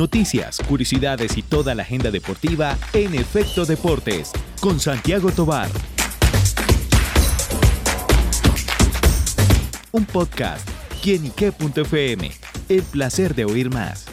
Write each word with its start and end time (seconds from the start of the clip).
Noticias, 0.00 0.62
curiosidades 0.66 1.36
y 1.36 1.42
toda 1.42 1.74
la 1.74 1.82
agenda 1.82 2.10
deportiva 2.10 2.78
en 2.94 3.14
Efecto 3.14 3.66
Deportes 3.66 4.32
con 4.58 4.80
Santiago 4.80 5.30
Tobar. 5.30 5.68
Un 9.92 10.06
podcast, 10.06 10.66
quienique.fm. 11.02 12.30
El 12.70 12.82
placer 12.84 13.34
de 13.34 13.44
oír 13.44 13.68
más. 13.68 14.09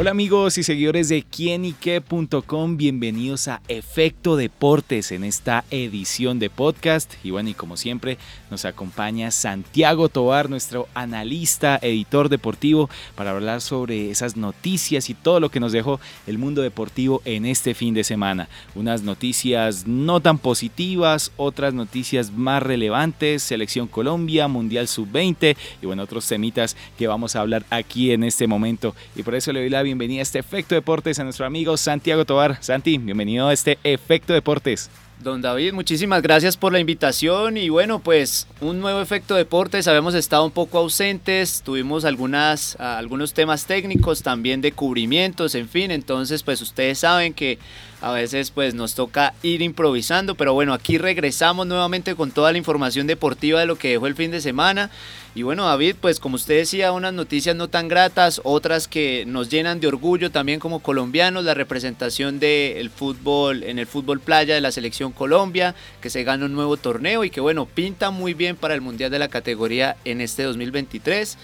Hola 0.00 0.12
amigos 0.12 0.58
y 0.58 0.62
seguidores 0.62 1.08
de 1.08 1.24
quienique.com, 1.24 2.76
bienvenidos 2.76 3.48
a 3.48 3.60
Efecto 3.66 4.36
Deportes 4.36 5.10
en 5.10 5.24
esta 5.24 5.64
edición 5.72 6.38
de 6.38 6.50
podcast. 6.50 7.14
Y 7.24 7.32
bueno, 7.32 7.48
y 7.48 7.54
como 7.54 7.76
siempre 7.76 8.16
nos 8.48 8.64
acompaña 8.64 9.32
Santiago 9.32 10.08
Tobar, 10.08 10.50
nuestro 10.50 10.86
analista, 10.94 11.80
editor 11.82 12.28
deportivo, 12.28 12.88
para 13.16 13.32
hablar 13.32 13.60
sobre 13.60 14.12
esas 14.12 14.36
noticias 14.36 15.10
y 15.10 15.14
todo 15.14 15.40
lo 15.40 15.50
que 15.50 15.58
nos 15.58 15.72
dejó 15.72 15.98
el 16.28 16.38
mundo 16.38 16.62
deportivo 16.62 17.20
en 17.24 17.44
este 17.44 17.74
fin 17.74 17.92
de 17.92 18.04
semana. 18.04 18.48
Unas 18.76 19.02
noticias 19.02 19.88
no 19.88 20.20
tan 20.20 20.38
positivas, 20.38 21.32
otras 21.36 21.74
noticias 21.74 22.30
más 22.30 22.62
relevantes, 22.62 23.42
Selección 23.42 23.88
Colombia, 23.88 24.46
Mundial 24.46 24.86
Sub-20 24.86 25.56
y 25.82 25.86
bueno, 25.86 26.04
otros 26.04 26.28
temitas 26.28 26.76
que 26.96 27.08
vamos 27.08 27.34
a 27.34 27.40
hablar 27.40 27.66
aquí 27.70 28.12
en 28.12 28.22
este 28.22 28.46
momento. 28.46 28.94
Y 29.16 29.24
por 29.24 29.34
eso 29.34 29.52
le 29.52 29.58
doy 29.58 29.70
la 29.70 29.87
bienvenida 29.88 30.20
a 30.20 30.22
este 30.22 30.38
Efecto 30.38 30.74
Deportes 30.74 31.18
a 31.18 31.24
nuestro 31.24 31.46
amigo 31.46 31.74
Santiago 31.78 32.26
Tobar. 32.26 32.58
Santi, 32.60 32.98
bienvenido 32.98 33.48
a 33.48 33.54
este 33.54 33.78
Efecto 33.84 34.34
Deportes. 34.34 34.90
Don 35.22 35.40
David, 35.40 35.72
muchísimas 35.72 36.20
gracias 36.20 36.58
por 36.58 36.72
la 36.72 36.78
invitación 36.78 37.56
y 37.56 37.70
bueno, 37.70 37.98
pues 37.98 38.46
un 38.60 38.80
nuevo 38.80 39.00
efecto 39.00 39.34
deportes, 39.34 39.88
habíamos 39.88 40.14
estado 40.14 40.44
un 40.44 40.50
poco 40.50 40.78
ausentes, 40.78 41.62
tuvimos 41.64 42.04
algunas, 42.04 42.76
algunos 42.78 43.32
temas 43.32 43.64
técnicos 43.64 44.22
también 44.22 44.60
de 44.60 44.72
cubrimientos, 44.72 45.54
en 45.54 45.68
fin, 45.68 45.90
entonces 45.90 46.42
pues 46.42 46.60
ustedes 46.60 46.98
saben 46.98 47.32
que 47.32 47.58
a 48.00 48.12
veces 48.12 48.50
pues 48.50 48.74
nos 48.74 48.94
toca 48.94 49.34
ir 49.42 49.62
improvisando, 49.62 50.34
pero 50.34 50.54
bueno, 50.54 50.72
aquí 50.72 50.98
regresamos 50.98 51.66
nuevamente 51.66 52.14
con 52.14 52.30
toda 52.30 52.52
la 52.52 52.58
información 52.58 53.06
deportiva 53.06 53.60
de 53.60 53.66
lo 53.66 53.76
que 53.76 53.90
dejó 53.90 54.06
el 54.06 54.14
fin 54.14 54.30
de 54.30 54.40
semana. 54.40 54.90
Y 55.34 55.42
bueno, 55.42 55.66
David, 55.66 55.96
pues 56.00 56.20
como 56.20 56.36
usted 56.36 56.56
decía, 56.56 56.92
unas 56.92 57.12
noticias 57.12 57.54
no 57.54 57.68
tan 57.68 57.86
gratas, 57.86 58.40
otras 58.44 58.88
que 58.88 59.24
nos 59.26 59.48
llenan 59.48 59.78
de 59.78 59.86
orgullo 59.86 60.30
también 60.30 60.58
como 60.58 60.80
colombianos, 60.80 61.44
la 61.44 61.54
representación 61.54 62.40
del 62.40 62.90
fútbol 62.90 63.62
en 63.62 63.78
el 63.78 63.86
fútbol 63.86 64.20
playa 64.20 64.54
de 64.54 64.60
la 64.60 64.72
selección 64.72 65.12
Colombia, 65.12 65.74
que 66.00 66.10
se 66.10 66.24
gana 66.24 66.46
un 66.46 66.54
nuevo 66.54 66.76
torneo 66.76 67.24
y 67.24 67.30
que 67.30 67.40
bueno, 67.40 67.66
pinta 67.66 68.10
muy 68.10 68.34
bien 68.34 68.56
para 68.56 68.74
el 68.74 68.80
Mundial 68.80 69.10
de 69.10 69.18
la 69.18 69.28
categoría 69.28 69.96
en 70.04 70.20
este 70.20 70.44
2023. 70.44 71.38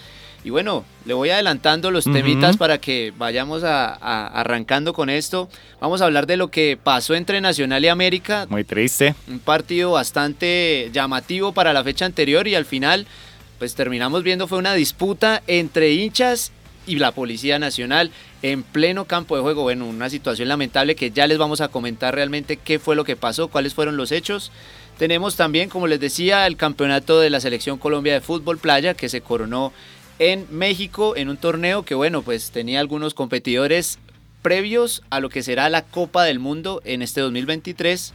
Y 0.45 0.51
bueno, 0.51 0.85
le 1.05 1.15
voy 1.15 1.31
adelantando 1.31 1.89
los 1.89 2.03
temitas 2.03 2.55
para 2.55 2.77
que 2.77 3.11
vayamos 3.17 3.63
a, 3.63 3.95
arrancando 4.27 4.93
con 4.93 5.09
esto. 5.09 5.49
Vamos 5.81 6.03
a 6.03 6.05
hablar 6.05 6.27
de 6.27 6.37
lo 6.37 6.51
que 6.51 6.77
pasó 6.81 7.15
entre 7.15 7.41
Nacional 7.41 7.83
y 7.83 7.87
América. 7.87 8.45
Muy 8.47 8.63
triste. 8.63 9.15
Un 9.27 9.39
partido 9.39 9.93
bastante 9.93 10.91
llamativo 10.93 11.51
para 11.51 11.73
la 11.73 11.83
fecha 11.83 12.05
anterior 12.05 12.47
y 12.47 12.53
al 12.53 12.65
final, 12.65 13.07
pues 13.57 13.73
terminamos 13.73 14.21
viendo 14.21 14.47
fue 14.47 14.59
una 14.59 14.75
disputa 14.75 15.41
entre 15.47 15.93
hinchas 15.93 16.51
y 16.85 16.99
la 16.99 17.11
Policía 17.11 17.57
Nacional 17.57 18.11
en 18.43 18.61
pleno 18.61 19.05
campo 19.05 19.35
de 19.35 19.41
juego. 19.41 19.63
Bueno, 19.63 19.87
una 19.87 20.11
situación 20.11 20.47
lamentable 20.47 20.95
que 20.95 21.09
ya 21.09 21.25
les 21.25 21.39
vamos 21.39 21.59
a 21.59 21.69
comentar 21.69 22.13
realmente 22.13 22.57
qué 22.57 22.77
fue 22.77 22.95
lo 22.95 23.03
que 23.03 23.15
pasó, 23.15 23.47
cuáles 23.47 23.73
fueron 23.73 23.97
los 23.97 24.11
hechos. 24.11 24.51
Tenemos 24.99 25.35
también, 25.35 25.69
como 25.69 25.87
les 25.87 25.99
decía, 25.99 26.47
el 26.47 26.55
campeonato 26.55 27.19
de 27.19 27.29
la 27.29 27.41
Selección 27.41 27.77
Colombia 27.77 28.13
de 28.13 28.21
Fútbol 28.21 28.57
Playa 28.57 28.93
que 28.93 29.09
se 29.09 29.21
coronó 29.21 29.73
en 30.19 30.45
México 30.49 31.15
en 31.15 31.29
un 31.29 31.37
torneo 31.37 31.83
que 31.83 31.95
bueno, 31.95 32.21
pues 32.21 32.51
tenía 32.51 32.79
algunos 32.79 33.13
competidores 33.13 33.99
previos 34.41 35.01
a 35.09 35.19
lo 35.19 35.29
que 35.29 35.43
será 35.43 35.69
la 35.69 35.83
Copa 35.83 36.23
del 36.23 36.39
Mundo 36.39 36.81
en 36.85 37.01
este 37.01 37.21
2023. 37.21 38.13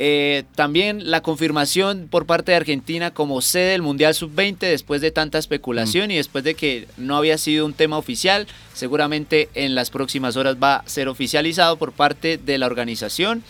Eh, 0.00 0.42
también 0.56 1.10
la 1.10 1.22
confirmación 1.22 2.08
por 2.10 2.26
parte 2.26 2.50
de 2.50 2.56
Argentina 2.56 3.12
como 3.12 3.40
sede 3.40 3.72
del 3.72 3.82
Mundial 3.82 4.12
Sub-20 4.12 4.58
después 4.58 5.00
de 5.00 5.12
tanta 5.12 5.38
especulación 5.38 6.10
y 6.10 6.16
después 6.16 6.42
de 6.42 6.56
que 6.56 6.88
no 6.96 7.16
había 7.16 7.38
sido 7.38 7.64
un 7.64 7.74
tema 7.74 7.96
oficial, 7.96 8.48
seguramente 8.72 9.48
en 9.54 9.76
las 9.76 9.90
próximas 9.90 10.36
horas 10.36 10.56
va 10.60 10.76
a 10.76 10.88
ser 10.88 11.08
oficializado 11.08 11.76
por 11.76 11.92
parte 11.92 12.38
de 12.38 12.58
la 12.58 12.66
organización. 12.66 13.44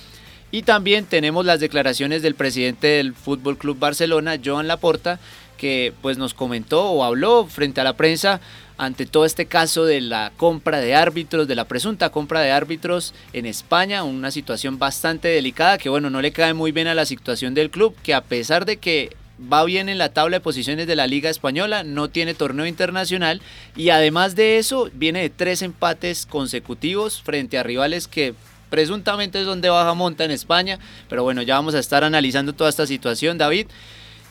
Y 0.55 0.63
también 0.63 1.05
tenemos 1.05 1.45
las 1.45 1.59
declaraciones 1.59 2.23
del 2.23 2.37
presidente 2.37 2.87
del 2.87 3.13
Fútbol 3.13 3.59
Club 3.59 3.77
Barcelona, 3.77 4.39
Joan 4.43 4.69
Laporta, 4.69 5.19
que 5.57 5.93
pues 6.01 6.17
nos 6.17 6.33
comentó 6.33 6.91
o 6.91 7.03
habló 7.03 7.49
frente 7.49 7.81
a 7.81 7.85
la 7.85 7.97
prensa 7.97 8.41
ante 8.79 9.05
todo 9.05 9.25
este 9.25 9.47
caso 9.47 9.85
de 9.85 10.01
la 10.01 10.31
compra 10.37 10.79
de 10.79 10.95
árbitros, 10.95 11.49
de 11.49 11.57
la 11.57 11.65
presunta 11.65 12.11
compra 12.11 12.41
de 12.41 12.53
árbitros 12.53 13.15
en 13.33 13.47
España, 13.47 14.05
una 14.05 14.31
situación 14.31 14.79
bastante 14.79 15.27
delicada 15.27 15.77
que 15.77 15.89
bueno, 15.89 16.09
no 16.09 16.23
le 16.23 16.31
cae 16.31 16.55
muy 16.55 16.71
bien 16.71 16.87
a 16.87 16.95
la 16.95 17.05
situación 17.05 17.53
del 17.55 17.71
club, 17.71 17.97
que 18.05 18.15
a 18.15 18.21
pesar 18.21 18.65
de 18.65 18.77
que 18.77 19.11
va 19.53 19.65
bien 19.65 19.89
en 19.89 19.99
la 19.99 20.11
tabla 20.11 20.37
de 20.37 20.41
posiciones 20.41 20.87
de 20.87 20.95
la 20.95 21.09
Liga 21.09 21.31
Española, 21.31 21.83
no 21.83 22.11
tiene 22.11 22.33
torneo 22.33 22.67
internacional 22.67 23.43
y 23.75 23.89
además 23.89 24.37
de 24.37 24.59
eso 24.59 24.89
viene 24.95 25.21
de 25.21 25.31
tres 25.31 25.63
empates 25.63 26.27
consecutivos 26.27 27.23
frente 27.23 27.59
a 27.59 27.65
rivales 27.65 28.07
que 28.07 28.35
presuntamente 28.75 29.39
es 29.39 29.47
donde 29.47 29.69
baja 29.69 29.95
monta 29.95 30.25
en 30.25 30.33
España, 30.33 30.81
pero 31.09 31.23
bueno, 31.23 31.43
ya 31.43 31.55
vamos 31.55 31.77
a 31.77 31.79
estar 31.79 32.03
analizando 32.03 32.55
toda 32.55 32.69
esta 32.69 32.89
situación, 32.89 33.39
David. 33.39 33.69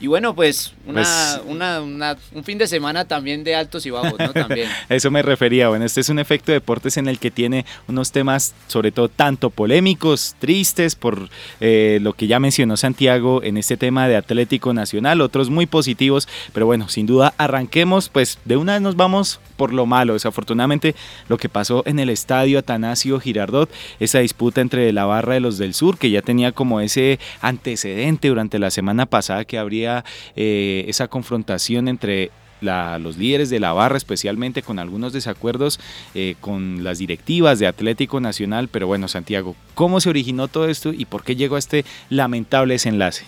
Y 0.01 0.07
bueno, 0.07 0.35
pues, 0.35 0.73
pues 0.85 1.39
una, 1.47 1.79
un 1.79 2.43
fin 2.43 2.57
de 2.57 2.67
semana 2.67 3.05
también 3.05 3.43
de 3.43 3.55
altos 3.55 3.85
y 3.85 3.89
bajos, 3.89 4.19
¿no? 4.19 4.33
También. 4.33 4.69
Eso 4.89 5.11
me 5.11 5.21
refería. 5.21 5.69
Bueno, 5.69 5.85
este 5.85 6.01
es 6.01 6.09
un 6.09 6.19
efecto 6.19 6.51
de 6.51 6.55
deportes 6.55 6.97
en 6.97 7.07
el 7.07 7.19
que 7.19 7.31
tiene 7.31 7.65
unos 7.87 8.11
temas, 8.11 8.53
sobre 8.67 8.91
todo 8.91 9.07
tanto 9.07 9.49
polémicos, 9.49 10.35
tristes, 10.39 10.95
por 10.95 11.29
eh, 11.61 11.99
lo 12.01 12.13
que 12.13 12.27
ya 12.27 12.39
mencionó 12.39 12.75
Santiago 12.75 13.41
en 13.43 13.57
este 13.57 13.77
tema 13.77 14.07
de 14.07 14.17
Atlético 14.17 14.73
Nacional, 14.73 15.21
otros 15.21 15.49
muy 15.49 15.65
positivos. 15.65 16.27
Pero 16.53 16.65
bueno, 16.65 16.89
sin 16.89 17.05
duda, 17.05 17.33
arranquemos, 17.37 18.09
pues 18.09 18.39
de 18.43 18.57
una 18.57 18.73
vez 18.73 18.81
nos 18.81 18.95
vamos 18.95 19.39
por 19.55 19.73
lo 19.73 19.85
malo. 19.85 20.13
Desafortunadamente, 20.13 20.95
lo 21.29 21.37
que 21.37 21.49
pasó 21.49 21.83
en 21.85 21.99
el 21.99 22.09
estadio 22.09 22.59
Atanasio 22.59 23.19
Girardot, 23.19 23.69
esa 23.99 24.19
disputa 24.19 24.61
entre 24.61 24.91
la 24.91 25.05
barra 25.05 25.35
de 25.35 25.39
los 25.39 25.57
del 25.57 25.73
sur, 25.73 25.97
que 25.97 26.09
ya 26.09 26.21
tenía 26.21 26.51
como 26.51 26.81
ese 26.81 27.19
antecedente 27.41 28.27
durante 28.27 28.59
la 28.59 28.71
semana 28.71 29.05
pasada 29.05 29.45
que 29.45 29.57
habría 29.57 30.03
eh, 30.35 30.72
esa 30.81 31.07
confrontación 31.07 31.87
entre 31.87 32.31
los 32.63 33.17
líderes 33.17 33.49
de 33.49 33.59
la 33.59 33.73
barra, 33.73 33.97
especialmente 33.97 34.61
con 34.61 34.79
algunos 34.79 35.13
desacuerdos 35.13 35.79
eh, 36.15 36.35
con 36.39 36.83
las 36.83 36.97
directivas 36.99 37.59
de 37.59 37.67
Atlético 37.67 38.19
Nacional. 38.21 38.69
Pero 38.69 38.87
bueno, 38.87 39.07
Santiago, 39.07 39.55
¿cómo 39.75 39.99
se 39.99 40.09
originó 40.09 40.47
todo 40.47 40.69
esto 40.69 40.93
y 40.93 41.05
por 41.05 41.23
qué 41.23 41.35
llegó 41.35 41.55
a 41.55 41.59
este 41.59 41.85
lamentable 42.09 42.75
desenlace? 42.75 43.25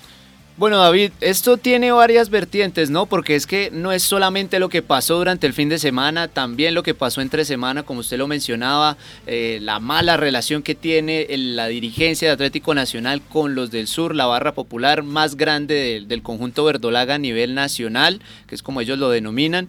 Bueno, 0.57 0.77
David, 0.77 1.11
esto 1.19 1.57
tiene 1.57 1.91
varias 1.91 2.29
vertientes, 2.29 2.89
¿no? 2.89 3.07
Porque 3.07 3.35
es 3.35 3.45
que 3.45 3.71
no 3.73 3.91
es 3.91 4.03
solamente 4.03 4.57
lo 4.57 4.69
que 4.69 4.81
pasó 4.81 5.17
durante 5.17 5.45
el 5.47 5.51
fin 5.51 5.67
de 5.67 5.77
semana, 5.77 6.29
también 6.29 6.73
lo 6.73 6.81
que 6.81 6.93
pasó 6.93 7.19
entre 7.19 7.43
semana, 7.43 7.83
como 7.83 7.99
usted 7.99 8.17
lo 8.17 8.25
mencionaba, 8.25 8.95
eh, 9.27 9.59
la 9.61 9.81
mala 9.81 10.15
relación 10.15 10.63
que 10.63 10.73
tiene 10.73 11.27
la 11.37 11.67
dirigencia 11.67 12.29
de 12.29 12.33
Atlético 12.35 12.73
Nacional 12.73 13.21
con 13.21 13.53
los 13.53 13.69
del 13.69 13.87
sur, 13.87 14.15
la 14.15 14.27
barra 14.27 14.53
popular 14.53 15.03
más 15.03 15.35
grande 15.35 16.05
del 16.07 16.23
conjunto 16.23 16.63
verdolaga 16.63 17.15
a 17.15 17.19
nivel 17.19 17.53
nacional, 17.53 18.21
que 18.47 18.55
es 18.55 18.63
como 18.63 18.79
ellos 18.79 18.97
lo 18.97 19.09
denominan. 19.09 19.67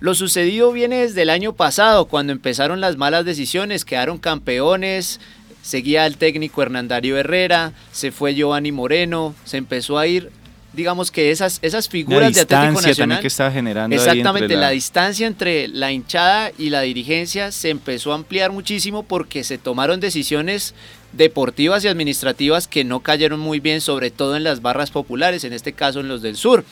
Lo 0.00 0.14
sucedido 0.14 0.70
viene 0.70 0.96
desde 0.96 1.22
el 1.22 1.30
año 1.30 1.54
pasado, 1.54 2.04
cuando 2.04 2.34
empezaron 2.34 2.82
las 2.82 2.98
malas 2.98 3.24
decisiones, 3.24 3.86
quedaron 3.86 4.18
campeones, 4.18 5.18
seguía 5.66 6.06
el 6.06 6.16
técnico 6.16 6.62
Hernandario 6.62 7.18
Herrera, 7.18 7.72
se 7.90 8.12
fue 8.12 8.34
Giovanni 8.34 8.70
Moreno, 8.70 9.34
se 9.44 9.56
empezó 9.56 9.98
a 9.98 10.06
ir 10.06 10.30
digamos 10.72 11.10
que 11.10 11.30
esas, 11.30 11.58
esas 11.62 11.88
figuras 11.88 12.34
de 12.34 12.42
Atlético 12.42 12.82
Nacional 12.82 13.20
que 13.20 13.26
estaba 13.28 13.50
generando 13.50 13.96
exactamente 13.96 14.56
la... 14.56 14.70
distancia 14.70 15.26
entre 15.26 15.68
la 15.68 15.90
hinchada 15.90 16.52
y 16.58 16.68
la 16.68 16.82
dirigencia 16.82 17.50
se 17.50 17.70
empezó 17.70 18.12
a 18.12 18.16
ampliar 18.16 18.52
muchísimo 18.52 19.02
porque 19.02 19.42
se 19.42 19.56
tomaron 19.56 20.00
decisiones 20.00 20.74
deportivas 21.12 21.82
y 21.84 21.88
administrativas 21.88 22.68
que 22.68 22.84
no 22.84 23.00
cayeron 23.00 23.40
muy 23.40 23.58
bien 23.58 23.80
sobre 23.80 24.10
todo 24.10 24.36
en 24.36 24.44
las 24.44 24.60
barras 24.60 24.90
populares 24.90 25.44
en 25.44 25.54
este 25.54 25.72
caso 25.72 26.00
en 26.00 26.08
los 26.08 26.20
del 26.20 26.36
sur 26.36 26.62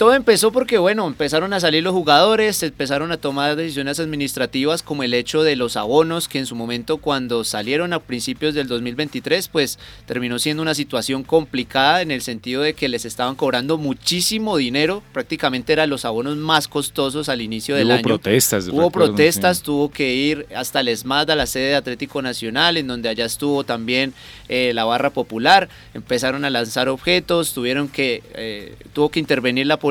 Todo 0.00 0.14
empezó 0.14 0.50
porque, 0.50 0.78
bueno, 0.78 1.06
empezaron 1.06 1.52
a 1.52 1.60
salir 1.60 1.82
los 1.82 1.92
jugadores, 1.92 2.62
empezaron 2.62 3.12
a 3.12 3.18
tomar 3.18 3.54
decisiones 3.54 4.00
administrativas 4.00 4.82
como 4.82 5.02
el 5.02 5.12
hecho 5.12 5.42
de 5.42 5.56
los 5.56 5.76
abonos, 5.76 6.26
que 6.26 6.38
en 6.38 6.46
su 6.46 6.54
momento 6.54 6.96
cuando 6.96 7.44
salieron 7.44 7.92
a 7.92 7.98
principios 7.98 8.54
del 8.54 8.66
2023, 8.66 9.48
pues 9.48 9.78
terminó 10.06 10.38
siendo 10.38 10.62
una 10.62 10.74
situación 10.74 11.22
complicada 11.22 12.00
en 12.00 12.12
el 12.12 12.22
sentido 12.22 12.62
de 12.62 12.72
que 12.72 12.88
les 12.88 13.04
estaban 13.04 13.34
cobrando 13.34 13.76
muchísimo 13.76 14.56
dinero, 14.56 15.02
prácticamente 15.12 15.74
eran 15.74 15.90
los 15.90 16.06
abonos 16.06 16.38
más 16.38 16.66
costosos 16.66 17.28
al 17.28 17.42
inicio 17.42 17.76
del 17.76 17.88
Hubo 17.88 17.94
año. 17.96 18.02
protestas. 18.02 18.68
Hubo 18.68 18.84
recuerdo, 18.84 19.08
protestas, 19.08 19.58
sí. 19.58 19.64
tuvo 19.64 19.90
que 19.90 20.14
ir 20.14 20.46
hasta 20.56 20.80
el 20.80 20.88
ESMAD, 20.88 21.28
a 21.28 21.36
la 21.36 21.44
sede 21.44 21.68
de 21.68 21.74
Atlético 21.74 22.22
Nacional, 22.22 22.78
en 22.78 22.86
donde 22.86 23.10
allá 23.10 23.26
estuvo 23.26 23.64
también 23.64 24.14
eh, 24.48 24.72
la 24.72 24.86
barra 24.86 25.10
popular. 25.10 25.68
Empezaron 25.92 26.46
a 26.46 26.48
lanzar 26.48 26.88
objetos, 26.88 27.52
tuvieron 27.52 27.88
que, 27.88 28.22
eh, 28.32 28.76
tuvo 28.94 29.10
que 29.10 29.20
intervenir 29.20 29.66
la 29.66 29.76
policía 29.76 29.89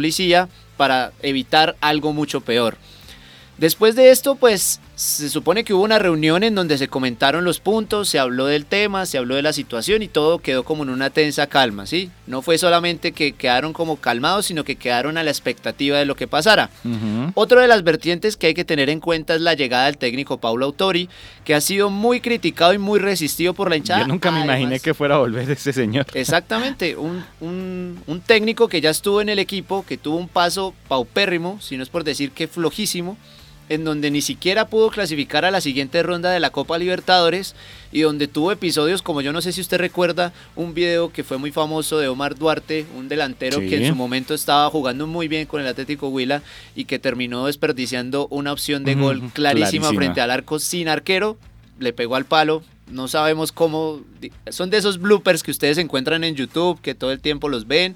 para 0.77 1.11
evitar 1.21 1.75
algo 1.81 2.13
mucho 2.13 2.41
peor. 2.41 2.77
Después 3.57 3.95
de 3.95 4.11
esto, 4.11 4.35
pues 4.35 4.79
se 4.99 5.29
supone 5.29 5.63
que 5.63 5.73
hubo 5.73 5.83
una 5.85 5.97
reunión 5.97 6.43
en 6.43 6.55
donde 6.55 6.77
se 6.77 6.89
comentaron 6.89 7.45
los 7.45 7.61
puntos, 7.61 8.09
se 8.09 8.19
habló 8.19 8.47
del 8.47 8.65
tema, 8.65 9.05
se 9.05 9.17
habló 9.17 9.35
de 9.35 9.41
la 9.41 9.53
situación 9.53 10.01
y 10.03 10.09
todo 10.09 10.39
quedó 10.39 10.63
como 10.65 10.83
en 10.83 10.89
una 10.89 11.09
tensa 11.09 11.47
calma, 11.47 11.85
¿sí? 11.85 12.11
No 12.27 12.41
fue 12.41 12.57
solamente 12.57 13.13
que 13.13 13.31
quedaron 13.31 13.71
como 13.71 13.95
calmados, 13.95 14.47
sino 14.47 14.65
que 14.65 14.75
quedaron 14.75 15.17
a 15.17 15.23
la 15.23 15.31
expectativa 15.31 15.97
de 15.97 16.03
lo 16.05 16.15
que 16.15 16.27
pasara. 16.27 16.69
Ujú. 16.83 17.31
Otro 17.35 17.61
de 17.61 17.69
las 17.69 17.85
vertientes 17.85 18.35
que 18.35 18.47
hay 18.47 18.53
que 18.53 18.65
tener 18.65 18.89
en 18.89 18.99
cuenta 18.99 19.35
es 19.35 19.39
la 19.41 19.53
llegada 19.53 19.85
del 19.85 19.97
técnico 19.97 20.37
Paulo 20.37 20.65
Autori, 20.65 21.07
que 21.45 21.55
ha 21.55 21.61
sido 21.61 21.89
muy 21.89 22.19
criticado 22.19 22.73
y 22.73 22.77
muy 22.77 22.99
resistido 22.99 23.53
por 23.53 23.69
la 23.69 23.77
hinchada. 23.77 24.01
Yo 24.01 24.07
nunca 24.07 24.31
me 24.31 24.41
imaginé 24.43 24.81
que 24.81 24.93
fuera 24.93 25.15
a 25.15 25.19
volver 25.19 25.49
ese 25.49 25.71
señor. 25.71 26.07
Exactamente, 26.13 26.97
un, 26.97 27.23
un- 27.39 28.03
un 28.05 28.19
técnico 28.19 28.67
que 28.67 28.81
ya 28.81 28.89
estuvo 28.89 29.21
en 29.21 29.29
el 29.29 29.39
equipo, 29.39 29.85
que 29.87 29.97
tuvo 29.97 30.17
un 30.17 30.27
paso 30.27 30.73
paupérrimo, 30.89 31.57
si 31.61 31.77
no 31.77 31.83
es 31.83 31.89
por 31.89 32.03
decir 32.03 32.31
que 32.31 32.49
flojísimo, 32.49 33.17
en 33.69 33.83
donde 33.85 34.11
ni 34.11 34.21
siquiera 34.21 34.67
pudo 34.67 34.89
clasificar 34.89 35.45
a 35.45 35.51
la 35.51 35.61
siguiente 35.61 36.01
ronda 36.03 36.31
de 36.31 36.39
la 36.39 36.49
Copa 36.49 36.77
Libertadores 36.77 37.55
y 37.91 38.01
donde 38.01 38.27
tuvo 38.27 38.51
episodios 38.51 39.01
como 39.01 39.21
yo 39.21 39.31
no 39.31 39.41
sé 39.41 39.51
si 39.51 39.61
usted 39.61 39.77
recuerda 39.77 40.33
un 40.55 40.73
video 40.73 41.11
que 41.13 41.23
fue 41.23 41.37
muy 41.37 41.51
famoso 41.51 41.97
de 41.99 42.07
Omar 42.07 42.35
Duarte, 42.35 42.85
un 42.97 43.07
delantero 43.07 43.59
Sí. 43.59 43.69
que 43.69 43.77
en 43.77 43.87
su 43.87 43.95
momento 43.95 44.33
estaba 44.33 44.69
jugando 44.69 45.07
muy 45.07 45.27
bien 45.27 45.45
con 45.45 45.61
el 45.61 45.67
Atlético 45.67 46.09
Huila 46.09 46.41
y 46.75 46.85
que 46.85 46.99
terminó 46.99 47.45
desperdiciando 47.45 48.27
una 48.29 48.51
opción 48.51 48.83
de 48.83 48.95
gol 48.95 49.19
clarísima, 49.33 49.69
clarísima. 49.69 49.89
frente 49.89 50.21
al 50.21 50.31
arco 50.31 50.59
sin 50.59 50.87
arquero, 50.87 51.37
le 51.79 51.93
pegó 51.93 52.15
al 52.15 52.25
palo, 52.25 52.63
no 52.91 53.07
sabemos 53.07 53.51
cómo, 53.51 54.01
son 54.49 54.69
de 54.71 54.77
esos 54.77 54.99
bloopers 54.99 55.43
que 55.43 55.51
ustedes 55.51 55.77
encuentran 55.77 56.23
en 56.23 56.35
YouTube, 56.35 56.81
que 56.81 56.95
todo 56.95 57.11
el 57.11 57.19
tiempo 57.19 57.47
los 57.49 57.67
ven, 57.67 57.95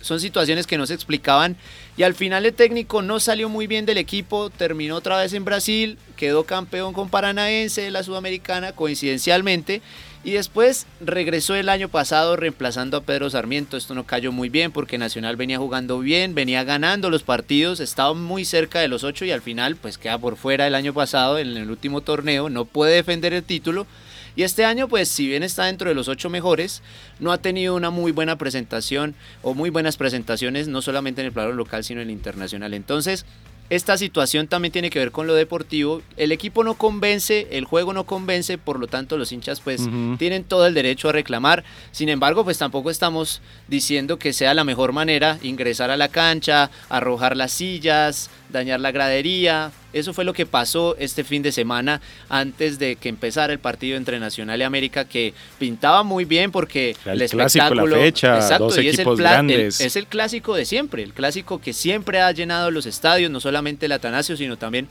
son 0.00 0.20
situaciones 0.20 0.66
que 0.66 0.78
no 0.78 0.86
se 0.86 0.94
explicaban 0.94 1.56
y 1.96 2.02
al 2.02 2.14
final 2.14 2.46
el 2.46 2.54
técnico 2.54 3.02
no 3.02 3.20
salió 3.20 3.48
muy 3.48 3.66
bien 3.66 3.86
del 3.86 3.98
equipo, 3.98 4.50
terminó 4.50 4.96
otra 4.96 5.18
vez 5.18 5.32
en 5.32 5.44
Brasil, 5.44 5.98
quedó 6.16 6.44
campeón 6.44 6.92
con 6.92 7.08
Paranaense 7.08 7.82
de 7.82 7.90
la 7.90 8.02
Sudamericana 8.02 8.72
coincidencialmente 8.72 9.82
y 10.26 10.32
después 10.32 10.86
regresó 11.00 11.54
el 11.54 11.68
año 11.68 11.88
pasado 11.88 12.34
reemplazando 12.34 12.96
a 12.96 13.02
Pedro 13.02 13.30
Sarmiento. 13.30 13.76
Esto 13.76 13.94
no 13.94 14.06
cayó 14.06 14.32
muy 14.32 14.48
bien 14.48 14.72
porque 14.72 14.98
Nacional 14.98 15.36
venía 15.36 15.58
jugando 15.58 16.00
bien, 16.00 16.34
venía 16.34 16.64
ganando 16.64 17.10
los 17.10 17.22
partidos, 17.22 17.78
estaba 17.78 18.12
muy 18.12 18.44
cerca 18.44 18.80
de 18.80 18.88
los 18.88 19.04
ocho 19.04 19.24
y 19.24 19.30
al 19.30 19.40
final 19.40 19.76
pues 19.76 19.98
queda 19.98 20.18
por 20.18 20.36
fuera 20.36 20.66
el 20.66 20.74
año 20.74 20.92
pasado 20.92 21.38
en 21.38 21.56
el 21.56 21.70
último 21.70 22.00
torneo, 22.00 22.50
no 22.50 22.64
puede 22.64 22.96
defender 22.96 23.32
el 23.34 23.44
título. 23.44 23.86
Y 24.36 24.42
este 24.42 24.64
año, 24.64 24.86
pues, 24.86 25.08
si 25.08 25.26
bien 25.26 25.42
está 25.42 25.64
dentro 25.64 25.88
de 25.88 25.94
los 25.94 26.08
ocho 26.08 26.30
mejores, 26.30 26.82
no 27.18 27.32
ha 27.32 27.38
tenido 27.38 27.74
una 27.74 27.90
muy 27.90 28.12
buena 28.12 28.36
presentación 28.36 29.14
o 29.42 29.54
muy 29.54 29.70
buenas 29.70 29.96
presentaciones, 29.96 30.68
no 30.68 30.82
solamente 30.82 31.22
en 31.22 31.28
el 31.28 31.32
plano 31.32 31.52
local, 31.52 31.82
sino 31.82 32.02
en 32.02 32.08
el 32.08 32.12
internacional. 32.12 32.74
Entonces, 32.74 33.24
esta 33.68 33.96
situación 33.98 34.46
también 34.46 34.70
tiene 34.70 34.90
que 34.90 34.98
ver 35.00 35.10
con 35.10 35.26
lo 35.26 35.34
deportivo. 35.34 36.00
El 36.16 36.30
equipo 36.30 36.62
no 36.62 36.74
convence, 36.74 37.48
el 37.50 37.64
juego 37.64 37.92
no 37.92 38.04
convence, 38.04 38.58
por 38.58 38.78
lo 38.78 38.86
tanto 38.86 39.18
los 39.18 39.32
hinchas 39.32 39.60
pues 39.60 39.88
tienen 40.18 40.44
todo 40.44 40.66
el 40.66 40.74
derecho 40.74 41.08
a 41.08 41.12
reclamar. 41.12 41.64
Sin 41.90 42.08
embargo, 42.08 42.44
pues 42.44 42.58
tampoco 42.58 42.90
estamos 42.90 43.40
diciendo 43.66 44.18
que 44.18 44.32
sea 44.32 44.54
la 44.54 44.62
mejor 44.62 44.92
manera 44.92 45.38
ingresar 45.42 45.90
a 45.90 45.96
la 45.96 46.08
cancha, 46.08 46.70
arrojar 46.88 47.36
las 47.36 47.50
sillas, 47.52 48.30
dañar 48.50 48.80
la 48.80 48.92
gradería. 48.92 49.72
Eso 49.92 50.12
fue 50.12 50.24
lo 50.24 50.32
que 50.32 50.44
pasó 50.46 50.94
este 50.98 51.24
fin 51.24 51.42
de 51.42 51.52
semana 51.52 52.00
antes 52.28 52.78
de 52.78 52.96
que 52.96 53.08
empezara 53.08 53.52
el 53.52 53.58
partido 53.58 53.96
entre 53.96 54.20
Nacional 54.20 54.60
y 54.60 54.64
América 54.64 55.06
que 55.06 55.32
pintaba 55.58 56.02
muy 56.02 56.24
bien 56.24 56.52
porque 56.52 56.90
el, 57.06 57.18
clásico, 57.18 57.36
la 57.36 57.46
espectáculo 57.46 57.96
fecha, 57.96 58.58
dos 58.58 58.78
y 58.78 58.88
es 58.88 58.98
el 58.98 59.06
es 59.80 59.96
el 59.96 60.06
clásico 60.06 60.54
de 60.54 60.64
siempre, 60.64 61.02
el 61.02 61.14
clásico 61.14 61.60
que 61.60 61.72
siempre 61.72 62.20
ha 62.20 62.30
llenado 62.32 62.70
los 62.70 62.84
estadios, 62.86 63.30
no 63.30 63.40
solamente 63.40 63.86
el 63.86 63.92
Atanasio, 63.92 64.36
sino 64.36 64.58
también 64.58 64.88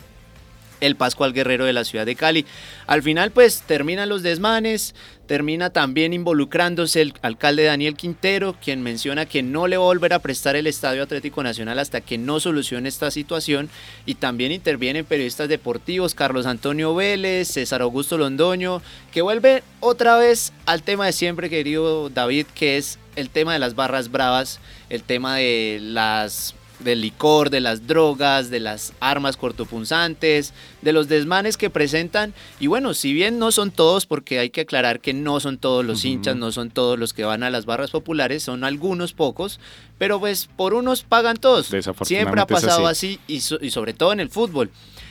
el 0.85 0.95
Pascual 0.95 1.33
Guerrero 1.33 1.65
de 1.65 1.73
la 1.73 1.83
ciudad 1.83 2.05
de 2.05 2.15
Cali. 2.15 2.45
Al 2.87 3.03
final, 3.03 3.31
pues 3.31 3.63
terminan 3.65 4.09
los 4.09 4.23
desmanes, 4.23 4.95
termina 5.27 5.71
también 5.71 6.13
involucrándose 6.13 7.01
el 7.01 7.13
alcalde 7.21 7.63
Daniel 7.63 7.95
Quintero, 7.95 8.55
quien 8.63 8.83
menciona 8.83 9.25
que 9.25 9.43
no 9.43 9.67
le 9.67 9.77
va 9.77 9.83
a 9.83 9.87
volver 9.87 10.13
a 10.13 10.19
prestar 10.19 10.55
el 10.55 10.67
Estadio 10.67 11.03
Atlético 11.03 11.43
Nacional 11.43 11.79
hasta 11.79 12.01
que 12.01 12.17
no 12.17 12.39
solucione 12.39 12.89
esta 12.89 13.11
situación. 13.11 13.69
Y 14.05 14.15
también 14.15 14.51
intervienen 14.51 15.05
periodistas 15.05 15.49
deportivos, 15.49 16.15
Carlos 16.15 16.45
Antonio 16.45 16.93
Vélez, 16.95 17.47
César 17.47 17.81
Augusto 17.81 18.17
Londoño, 18.17 18.81
que 19.11 19.21
vuelve 19.21 19.63
otra 19.79 20.17
vez 20.17 20.53
al 20.65 20.83
tema 20.83 21.05
de 21.07 21.13
siempre, 21.13 21.49
querido 21.49 22.09
David, 22.09 22.45
que 22.53 22.77
es 22.77 22.99
el 23.15 23.29
tema 23.29 23.53
de 23.53 23.59
las 23.59 23.75
barras 23.75 24.11
bravas, 24.11 24.59
el 24.89 25.03
tema 25.03 25.37
de 25.37 25.79
las 25.81 26.55
del 26.79 27.01
licor, 27.01 27.49
de 27.49 27.59
las 27.61 27.87
drogas, 27.87 28.49
de 28.49 28.59
las 28.59 28.93
armas 28.99 29.37
cortopunzantes, 29.37 30.53
de 30.81 30.93
los 30.93 31.07
desmanes 31.07 31.57
que 31.57 31.69
presentan. 31.69 32.33
Y 32.59 32.67
bueno, 32.67 32.93
si 32.93 33.13
bien 33.13 33.39
no 33.39 33.51
son 33.51 33.71
todos, 33.71 34.05
porque 34.05 34.39
hay 34.39 34.49
que 34.49 34.61
aclarar 34.61 34.99
que 34.99 35.13
no 35.13 35.39
son 35.39 35.57
todos 35.57 35.85
los 35.85 36.03
hinchas, 36.05 36.35
no 36.35 36.51
son 36.51 36.69
todos 36.71 36.97
los 36.99 37.13
que 37.13 37.23
van 37.23 37.43
a 37.43 37.49
las 37.49 37.65
barras 37.65 37.91
populares, 37.91 38.43
son 38.43 38.63
algunos 38.63 39.13
pocos, 39.13 39.59
pero 39.97 40.19
pues 40.19 40.47
por 40.55 40.73
unos 40.73 41.03
pagan 41.03 41.37
todos. 41.37 41.67
Siempre 42.07 42.41
ha 42.41 42.45
pasado 42.67 42.87
así, 42.87 43.19
y, 43.27 43.39
so- 43.41 43.59
y 43.61 43.71
sobre 43.71 43.93
todo 43.93 44.13
en 44.13 44.19
el 44.19 44.29
fútbol. 44.29 44.69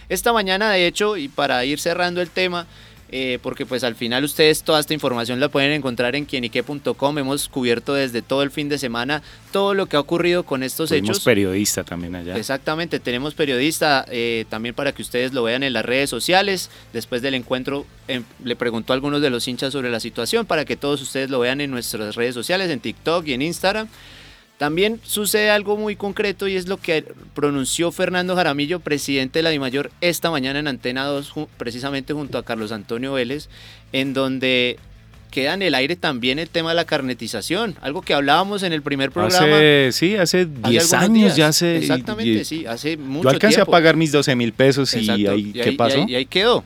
Esta 0.09 0.33
mañana, 0.33 0.71
de 0.71 0.87
hecho, 0.87 1.17
y 1.17 1.29
para 1.29 1.65
ir 1.65 1.81
cerrando 1.81 2.21
el 2.21 2.29
tema, 2.31 2.67
eh, 3.11 3.39
porque 3.43 3.67
pues 3.67 3.85
al 3.85 3.95
final 3.95 4.25
ustedes 4.25 4.63
toda 4.63 4.81
esta 4.81 4.95
información 4.95 5.41
la 5.41 5.49
pueden 5.49 5.73
encontrar 5.73 6.17
en 6.17 6.25
quienique.com. 6.25 7.19
Hemos 7.19 7.49
cubierto 7.49 7.95
desde 7.95 8.23
todo 8.23 8.43
el 8.43 8.51
fin 8.51 8.69
de 8.69 8.79
semana 8.79 9.23
todo 9.53 9.75
lo 9.75 9.87
que 9.87 9.97
ha 9.97 10.01
ocurrido 10.01 10.43
con 10.43 10.63
estos 10.63 10.91
hechos. 10.91 11.21
periodista 11.21 11.85
también 11.85 12.17
allá. 12.17 12.37
Exactamente, 12.37 12.99
tenemos 13.01 13.35
periodista 13.35 14.05
eh, 14.11 14.47
también 14.49 14.75
para 14.75 14.93
que 14.93 15.03
ustedes 15.03 15.33
lo 15.33 15.43
vean 15.43 15.63
en 15.63 15.73
las 15.73 15.85
redes 15.85 16.11
sociales. 16.11 16.71
Después 16.93 17.23
del 17.23 17.35
encuentro 17.35 17.87
em, 18.09 18.25
le 18.43 18.57
preguntó 18.57 18.93
a 18.93 18.97
algunos 18.97 19.23
de 19.23 19.31
los 19.31 19.47
hinchas 19.47 19.73
sobre 19.73 19.91
la 19.91 20.01
situación 20.01 20.47
para 20.47 20.65
que 20.65 20.77
todos 20.77 21.01
ustedes 21.01 21.31
lo 21.31 21.39
vean 21.39 21.61
en 21.61 21.71
nuestras 21.71 22.17
redes 22.17 22.35
sociales, 22.35 22.71
en 22.71 22.81
TikTok 22.81 23.27
y 23.27 23.35
en 23.35 23.43
Instagram. 23.43 23.89
También 24.65 24.99
sucede 25.03 25.51
algo 25.51 25.77
muy 25.77 25.95
concreto 25.95 26.49
y 26.49 26.57
es 26.57 26.69
lo 26.69 26.79
que 26.79 27.05
pronunció 27.35 27.93
Fernando 27.93 28.35
Jaramillo, 28.35 28.81
presidente 28.81 29.41
de 29.41 29.43
la 29.43 29.51
DIMAYOR, 29.51 29.91
esta 30.01 30.31
mañana 30.31 30.59
en 30.59 30.69
Antena 30.69 31.05
2, 31.05 31.35
ju- 31.35 31.49
precisamente 31.59 32.15
junto 32.15 32.39
a 32.39 32.45
Carlos 32.47 32.73
Antonio 32.73 33.13
Vélez, 33.13 33.51
en 33.93 34.15
donde 34.15 34.79
queda 35.31 35.53
en 35.53 35.61
el 35.61 35.75
aire 35.75 35.97
también 35.97 36.39
el 36.39 36.49
tema 36.49 36.71
de 36.71 36.77
la 36.77 36.87
carnetización, 36.87 37.77
algo 37.83 38.01
que 38.01 38.15
hablábamos 38.15 38.63
en 38.63 38.73
el 38.73 38.81
primer 38.81 39.11
programa. 39.11 39.37
Hace, 39.37 39.91
sí, 39.93 40.17
hace 40.17 40.41
hace 40.41 40.47
10 40.47 40.65
algunos 40.65 40.93
años 40.95 41.13
días. 41.25 41.37
ya 41.37 41.49
hace. 41.49 41.77
Exactamente, 41.77 42.41
y- 42.41 42.45
sí, 42.47 42.65
hace 42.65 42.97
mucho 42.97 43.25
Yo 43.25 43.29
alcancé 43.29 43.57
tiempo. 43.57 43.71
a 43.71 43.77
pagar 43.77 43.97
mis 43.99 44.13
12 44.13 44.35
mil 44.35 44.55
pesos 44.55 44.95
y 44.95 45.01
Exacto, 45.01 45.31
ahí, 45.33 45.51
y 45.51 45.53
¿qué 45.61 45.73
y 45.73 45.77
pasó? 45.77 45.99
ahí- 45.99 46.07
y 46.09 46.15
ahí 46.15 46.25
quedó. 46.25 46.65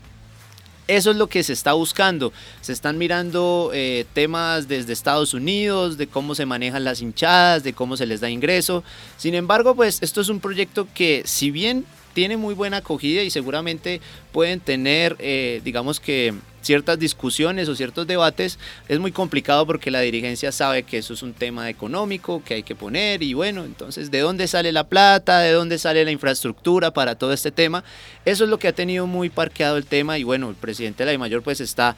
Eso 0.88 1.10
es 1.10 1.16
lo 1.16 1.26
que 1.26 1.42
se 1.42 1.52
está 1.52 1.74
buscando. 1.74 2.32
Se 2.62 2.72
están 2.72 2.96
mirando 2.96 3.70
eh, 3.74 4.06
temas 4.14 4.68
desde 4.68 4.94
Estados 4.94 5.34
Unidos, 5.34 5.98
de 5.98 6.06
cómo 6.06 6.34
se 6.34 6.46
manejan 6.46 6.82
las 6.82 7.02
hinchadas, 7.02 7.62
de 7.62 7.74
cómo 7.74 7.98
se 7.98 8.06
les 8.06 8.20
da 8.20 8.30
ingreso. 8.30 8.82
Sin 9.18 9.34
embargo, 9.34 9.74
pues 9.74 9.98
esto 10.00 10.22
es 10.22 10.30
un 10.30 10.40
proyecto 10.40 10.88
que 10.94 11.22
si 11.26 11.50
bien 11.50 11.84
tiene 12.14 12.38
muy 12.38 12.54
buena 12.54 12.78
acogida 12.78 13.22
y 13.22 13.30
seguramente 13.30 14.00
pueden 14.32 14.60
tener, 14.60 15.14
eh, 15.18 15.60
digamos 15.62 16.00
que 16.00 16.34
ciertas 16.62 16.98
discusiones 16.98 17.68
o 17.68 17.74
ciertos 17.74 18.06
debates, 18.06 18.58
es 18.88 18.98
muy 18.98 19.12
complicado 19.12 19.66
porque 19.66 19.90
la 19.90 20.00
dirigencia 20.00 20.52
sabe 20.52 20.82
que 20.82 20.98
eso 20.98 21.14
es 21.14 21.22
un 21.22 21.32
tema 21.32 21.68
económico 21.70 22.42
que 22.44 22.54
hay 22.54 22.62
que 22.62 22.74
poner 22.74 23.22
y 23.22 23.34
bueno, 23.34 23.64
entonces 23.64 24.10
de 24.10 24.20
dónde 24.20 24.48
sale 24.48 24.72
la 24.72 24.84
plata, 24.84 25.40
de 25.40 25.52
dónde 25.52 25.78
sale 25.78 26.04
la 26.04 26.10
infraestructura 26.10 26.92
para 26.92 27.14
todo 27.14 27.32
este 27.32 27.50
tema. 27.50 27.84
Eso 28.24 28.44
es 28.44 28.50
lo 28.50 28.58
que 28.58 28.68
ha 28.68 28.72
tenido 28.72 29.06
muy 29.06 29.30
parqueado 29.30 29.76
el 29.76 29.86
tema 29.86 30.18
y 30.18 30.24
bueno, 30.24 30.50
el 30.50 30.56
presidente 30.56 31.04
de 31.04 31.12
la 31.12 31.18
Mayor 31.18 31.42
pues 31.42 31.60
está, 31.60 31.96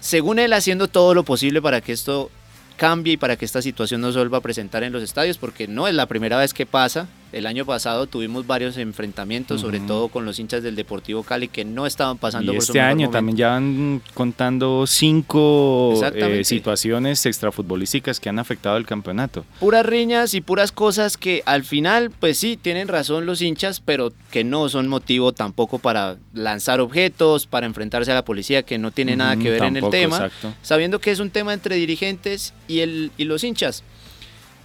según 0.00 0.38
él, 0.38 0.52
haciendo 0.52 0.88
todo 0.88 1.14
lo 1.14 1.24
posible 1.24 1.60
para 1.62 1.80
que 1.80 1.92
esto 1.92 2.30
cambie 2.76 3.14
y 3.14 3.16
para 3.16 3.36
que 3.36 3.44
esta 3.44 3.62
situación 3.62 4.00
no 4.00 4.12
se 4.12 4.18
vuelva 4.18 4.38
a 4.38 4.42
presentar 4.42 4.82
en 4.82 4.92
los 4.92 5.02
estadios 5.02 5.38
porque 5.38 5.68
no 5.68 5.86
es 5.88 5.94
la 5.94 6.06
primera 6.06 6.38
vez 6.38 6.52
que 6.52 6.66
pasa. 6.66 7.08
El 7.34 7.46
año 7.46 7.66
pasado 7.66 8.06
tuvimos 8.06 8.46
varios 8.46 8.76
enfrentamientos, 8.76 9.60
sobre 9.60 9.80
todo 9.80 10.08
con 10.08 10.24
los 10.24 10.38
hinchas 10.38 10.62
del 10.62 10.76
Deportivo 10.76 11.22
Cali 11.22 11.48
que 11.48 11.64
no 11.64 11.86
estaban 11.86 12.16
pasando 12.16 12.52
y 12.52 12.56
por 12.56 12.62
este 12.62 12.80
año 12.80 13.10
también 13.10 13.36
ya 13.36 13.48
van 13.50 14.02
contando 14.14 14.86
cinco 14.86 16.00
eh, 16.14 16.44
situaciones 16.44 17.26
extrafutbolísticas 17.26 18.20
que 18.20 18.28
han 18.28 18.38
afectado 18.38 18.76
el 18.76 18.86
campeonato. 18.86 19.44
Puras 19.60 19.84
riñas 19.84 20.34
y 20.34 20.40
puras 20.40 20.72
cosas 20.72 21.16
que 21.16 21.42
al 21.46 21.64
final, 21.64 22.10
pues 22.10 22.38
sí, 22.38 22.56
tienen 22.60 22.88
razón 22.88 23.26
los 23.26 23.42
hinchas, 23.42 23.80
pero 23.80 24.12
que 24.30 24.44
no 24.44 24.68
son 24.68 24.88
motivo 24.88 25.32
tampoco 25.32 25.78
para 25.78 26.16
lanzar 26.32 26.80
objetos, 26.80 27.46
para 27.46 27.66
enfrentarse 27.66 28.12
a 28.12 28.14
la 28.14 28.24
policía, 28.24 28.62
que 28.62 28.78
no 28.78 28.90
tiene 28.90 29.16
nada 29.16 29.36
que 29.36 29.50
ver 29.50 29.64
en 29.64 29.76
el 29.76 29.90
tema, 29.90 30.30
sabiendo 30.62 31.00
que 31.00 31.10
es 31.10 31.18
un 31.18 31.30
tema 31.30 31.52
entre 31.52 31.76
dirigentes 31.76 32.54
y, 32.68 32.80
el, 32.80 33.10
y 33.16 33.24
los 33.24 33.42
hinchas. 33.44 33.82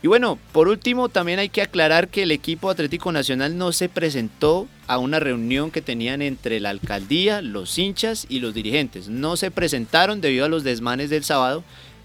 Y 0.02 0.08
bueno, 0.08 0.40
por 0.54 0.70
último, 0.70 1.10
también 1.10 1.40
hay 1.40 1.50
que 1.50 1.62
aclarar 1.62 2.08
que 2.08 2.24
el 2.24 2.32
equipo 2.32 2.70
Atlético 2.70 3.12
Nacional 3.12 3.58
no 3.58 3.74
se 3.74 3.90
presentó 3.90 4.68
a 4.88 4.98
una 4.98 5.20
reunión 5.20 5.72
que 5.72 5.82
tenían 5.82 6.22
entre 6.22 6.62
la 6.62 6.70
alcaldía, 6.70 7.42
los 7.42 7.78
hinchas 7.78 8.26
y 8.30 8.40
los 8.40 8.54
dirigentes. 8.54 9.10
No 9.10 9.36
se 9.36 9.52
presentaron 9.52 10.22
debido 10.22 10.46
a 10.46 10.50
los 10.50 10.64
desmanes 10.64 11.10
del 11.10 11.26
sábado 11.26 11.64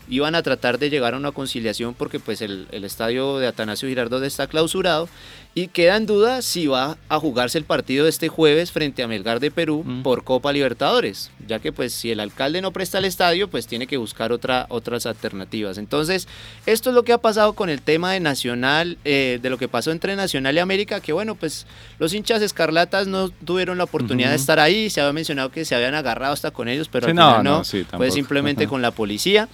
iban 0.09 0.35
a 0.35 0.43
tratar 0.43 0.79
de 0.79 0.91
llegar 0.91 1.15
a 1.15 1.17
una 1.17 1.33
conciliación 1.33 1.95
porque 1.95 2.21
pues 2.21 2.43
el, 2.43 2.69
estadio 2.71 3.39
de 3.39 3.47
Atanasio 3.47 3.89
Girardot 3.89 4.23
está 4.23 4.47
clausurado 4.47 5.09
y 5.55 5.69
queda 5.69 5.97
en 5.97 6.07
duda 6.07 6.43
si 6.43 6.67
va 6.67 6.99
a 7.09 7.21
jugarse 7.21 7.59
el 7.59 7.65
partido 7.65 8.05
de 8.05 8.11
este 8.11 8.29
jueves 8.29 8.73
frente 8.73 9.05
a 9.05 9.09
Melgar 9.09 9.39
de 9.39 9.53
Perú 9.53 9.85
mm. 9.87 10.03
por 10.03 10.25
Copa 10.25 10.53
Libertadores, 10.53 11.31
ya 11.47 11.61
que 11.61 11.73
pues 11.73 11.93
si 11.93 12.11
el 12.11 12.19
alcalde 12.19 12.61
no 12.61 12.73
presta 12.73 12.99
el 12.99 13.05
estadio 13.05 13.49
pues 13.49 13.69
tiene 13.69 13.87
que 13.87 13.97
buscar 13.97 14.33
otra, 14.33 14.67
otras 14.69 15.07
alternativas. 15.07 15.79
Entonces 15.79 16.27
esto 16.67 16.91
es 16.91 16.95
lo 16.95 17.05
que 17.05 17.13
ha 17.13 17.19
pasado 17.19 17.53
con 17.53 17.71
el 17.71 17.83
tema 17.83 18.13
de 18.13 18.21
Nacional, 18.21 18.99
eh, 19.05 19.39
de 19.41 19.51
lo 19.51 19.57
que 19.57 19.69
pasó 19.69 19.93
entre 19.93 20.17
Nacional 20.17 20.57
y 20.57 20.59
América, 20.59 21.01
que 21.01 21.13
bueno 21.13 21.37
pues 21.37 21.67
los 22.01 22.13
hinchas 22.13 22.43
escarlatas 22.43 23.07
no 23.07 23.29
tuvieron 23.29 23.79
la 23.79 23.85
oportunidad 23.85 24.31
de 24.31 24.37
estar 24.37 24.59
ahí, 24.59 24.91
se 24.91 25.01
había 25.01 25.13
mencionado 25.13 25.51
que 25.51 25.65
se 25.65 25.77
habían 25.77 25.95
agarrado 25.95 26.33
hasta 26.33 26.51
con 26.51 26.69
ellos, 26.69 26.89
pero 26.89 27.07
al 27.07 27.13
final 27.13 27.45
no, 27.45 27.63
fue 27.97 28.11
simplemente 28.11 28.67
con 28.67 28.83
la 28.83 28.91
policía. 28.91 29.49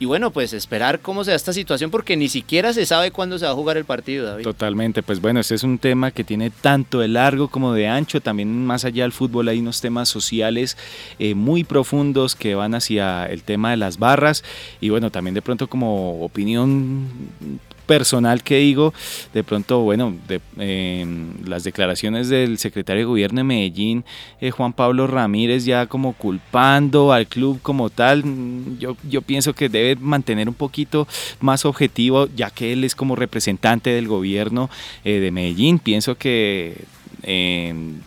Y 0.00 0.06
bueno, 0.06 0.32
pues 0.32 0.52
esperar 0.52 1.00
cómo 1.00 1.22
se 1.22 1.30
da 1.30 1.36
esta 1.36 1.52
situación 1.52 1.90
porque 1.90 2.16
ni 2.16 2.28
siquiera 2.28 2.72
se 2.72 2.84
sabe 2.84 3.12
cuándo 3.12 3.38
se 3.38 3.44
va 3.44 3.52
a 3.52 3.54
jugar 3.54 3.76
el 3.76 3.84
partido, 3.84 4.26
David. 4.26 4.42
Totalmente, 4.42 5.02
pues 5.04 5.20
bueno, 5.20 5.38
este 5.38 5.54
es 5.54 5.62
un 5.62 5.78
tema 5.78 6.10
que 6.10 6.24
tiene 6.24 6.50
tanto 6.50 6.98
de 6.98 7.08
largo 7.08 7.48
como 7.48 7.72
de 7.72 7.86
ancho, 7.86 8.20
también 8.20 8.66
más 8.66 8.84
allá 8.84 9.04
del 9.04 9.12
fútbol 9.12 9.48
hay 9.48 9.60
unos 9.60 9.80
temas 9.80 10.08
sociales 10.08 10.76
eh, 11.20 11.36
muy 11.36 11.62
profundos 11.62 12.34
que 12.34 12.56
van 12.56 12.74
hacia 12.74 13.26
el 13.26 13.44
tema 13.44 13.70
de 13.70 13.76
las 13.76 13.98
barras 13.98 14.42
y 14.80 14.88
bueno, 14.88 15.10
también 15.10 15.34
de 15.34 15.42
pronto 15.42 15.68
como 15.68 16.24
opinión 16.24 17.08
personal 17.86 18.42
que 18.42 18.58
digo, 18.58 18.92
de 19.32 19.44
pronto, 19.44 19.80
bueno, 19.80 20.16
em, 20.58 21.44
las 21.44 21.64
declaraciones 21.64 22.28
del 22.28 22.58
secretario 22.58 23.02
de 23.02 23.06
gobierno 23.06 23.38
de 23.38 23.44
Medellín, 23.44 24.04
eh, 24.40 24.50
Juan 24.50 24.72
Pablo 24.72 25.06
Ramírez, 25.06 25.64
ya 25.64 25.86
como 25.86 26.12
culpando 26.12 27.12
al 27.12 27.26
club 27.26 27.60
como 27.62 27.90
tal, 27.90 28.24
mm, 28.24 28.78
yo, 28.78 28.96
yo 29.08 29.22
pienso 29.22 29.52
que 29.52 29.68
debe 29.68 29.96
mantener 29.96 30.48
un 30.48 30.54
poquito 30.54 31.06
más 31.40 31.64
objetivo, 31.64 32.28
ya 32.34 32.50
que 32.50 32.72
él 32.72 32.84
es 32.84 32.94
como 32.94 33.16
representante 33.16 33.90
del 33.90 34.08
gobierno 34.08 34.70
eh, 35.04 35.20
de 35.20 35.30
Medellín, 35.30 35.78
pienso 35.78 36.16
que 36.16 36.84